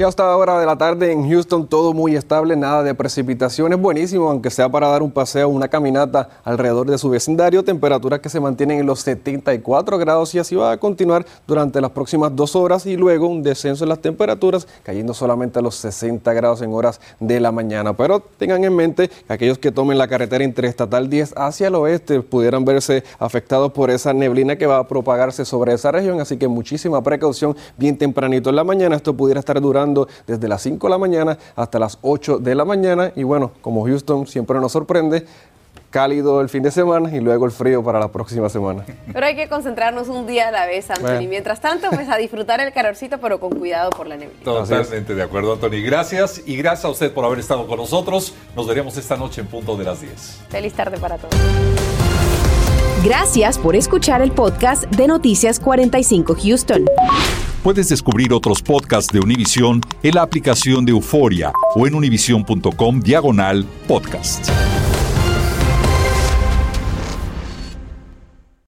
Y 0.00 0.02
hasta 0.02 0.34
hora 0.34 0.58
de 0.58 0.64
la 0.64 0.78
tarde 0.78 1.12
en 1.12 1.28
Houston 1.28 1.66
todo 1.66 1.92
muy 1.92 2.16
estable, 2.16 2.56
nada 2.56 2.82
de 2.82 2.94
precipitaciones, 2.94 3.78
buenísimo, 3.78 4.30
aunque 4.30 4.48
sea 4.48 4.66
para 4.66 4.88
dar 4.88 5.02
un 5.02 5.10
paseo, 5.10 5.50
una 5.50 5.68
caminata 5.68 6.26
alrededor 6.42 6.90
de 6.90 6.96
su 6.96 7.10
vecindario, 7.10 7.62
temperaturas 7.62 8.20
que 8.20 8.30
se 8.30 8.40
mantienen 8.40 8.80
en 8.80 8.86
los 8.86 9.00
74 9.00 9.98
grados 9.98 10.34
y 10.34 10.38
así 10.38 10.56
va 10.56 10.72
a 10.72 10.78
continuar 10.78 11.26
durante 11.46 11.82
las 11.82 11.90
próximas 11.90 12.34
dos 12.34 12.56
horas 12.56 12.86
y 12.86 12.96
luego 12.96 13.28
un 13.28 13.42
descenso 13.42 13.84
en 13.84 13.90
las 13.90 13.98
temperaturas, 13.98 14.66
cayendo 14.82 15.12
solamente 15.12 15.58
a 15.58 15.62
los 15.62 15.74
60 15.74 16.32
grados 16.32 16.62
en 16.62 16.72
horas 16.72 16.98
de 17.18 17.38
la 17.38 17.52
mañana. 17.52 17.94
Pero 17.94 18.20
tengan 18.20 18.64
en 18.64 18.74
mente 18.74 19.10
que 19.26 19.34
aquellos 19.34 19.58
que 19.58 19.70
tomen 19.70 19.98
la 19.98 20.08
carretera 20.08 20.42
interestatal 20.42 21.10
10 21.10 21.34
hacia 21.36 21.68
el 21.68 21.74
oeste 21.74 22.22
pudieran 22.22 22.64
verse 22.64 23.04
afectados 23.18 23.70
por 23.72 23.90
esa 23.90 24.14
neblina 24.14 24.56
que 24.56 24.64
va 24.64 24.78
a 24.78 24.88
propagarse 24.88 25.44
sobre 25.44 25.74
esa 25.74 25.92
región, 25.92 26.22
así 26.22 26.38
que 26.38 26.48
muchísima 26.48 27.02
precaución 27.02 27.54
bien 27.76 27.98
tempranito 27.98 28.48
en 28.48 28.56
la 28.56 28.64
mañana, 28.64 28.96
esto 28.96 29.14
pudiera 29.14 29.40
estar 29.40 29.60
durando 29.60 29.89
desde 30.26 30.48
las 30.48 30.62
5 30.62 30.86
de 30.86 30.90
la 30.90 30.98
mañana 30.98 31.38
hasta 31.56 31.78
las 31.78 31.98
8 32.02 32.38
de 32.38 32.54
la 32.54 32.64
mañana. 32.64 33.12
Y 33.16 33.22
bueno, 33.22 33.52
como 33.60 33.84
Houston 33.84 34.26
siempre 34.26 34.58
nos 34.60 34.72
sorprende, 34.72 35.26
cálido 35.90 36.40
el 36.40 36.48
fin 36.48 36.62
de 36.62 36.70
semana 36.70 37.14
y 37.14 37.20
luego 37.20 37.44
el 37.44 37.50
frío 37.50 37.82
para 37.82 37.98
la 37.98 38.08
próxima 38.08 38.48
semana. 38.48 38.84
Pero 39.12 39.26
hay 39.26 39.36
que 39.36 39.48
concentrarnos 39.48 40.08
un 40.08 40.26
día 40.26 40.48
a 40.48 40.50
la 40.50 40.66
vez, 40.66 40.90
Anthony. 40.90 41.26
Mientras 41.28 41.60
tanto, 41.60 41.88
pues 41.90 42.08
a 42.08 42.16
disfrutar 42.16 42.60
el 42.60 42.72
calorcito, 42.72 43.18
pero 43.18 43.40
con 43.40 43.50
cuidado 43.50 43.90
por 43.90 44.06
la 44.06 44.16
neblina. 44.16 44.42
Totalmente 44.44 45.14
de 45.14 45.22
acuerdo, 45.22 45.52
Anthony. 45.52 45.82
Gracias 45.84 46.42
y 46.46 46.56
gracias 46.56 46.84
a 46.84 46.88
usted 46.88 47.12
por 47.12 47.24
haber 47.24 47.40
estado 47.40 47.66
con 47.66 47.78
nosotros. 47.78 48.34
Nos 48.56 48.66
veremos 48.66 48.96
esta 48.96 49.16
noche 49.16 49.40
en 49.40 49.48
punto 49.48 49.76
de 49.76 49.84
las 49.84 50.00
10. 50.00 50.42
Feliz 50.48 50.72
tarde 50.74 50.98
para 50.98 51.18
todos. 51.18 51.34
Gracias 53.04 53.58
por 53.58 53.74
escuchar 53.74 54.20
el 54.20 54.30
podcast 54.30 54.84
de 54.84 55.06
Noticias 55.06 55.58
45 55.58 56.36
Houston. 56.42 56.84
Puedes 57.62 57.90
descubrir 57.90 58.32
otros 58.32 58.62
podcasts 58.62 59.12
de 59.12 59.20
Univision 59.20 59.82
en 60.02 60.14
la 60.14 60.22
aplicación 60.22 60.86
de 60.86 60.92
Euforia 60.92 61.52
o 61.74 61.86
en 61.86 61.94
univision.com 61.94 63.00
diagonal 63.00 63.66
podcast. 63.86 64.48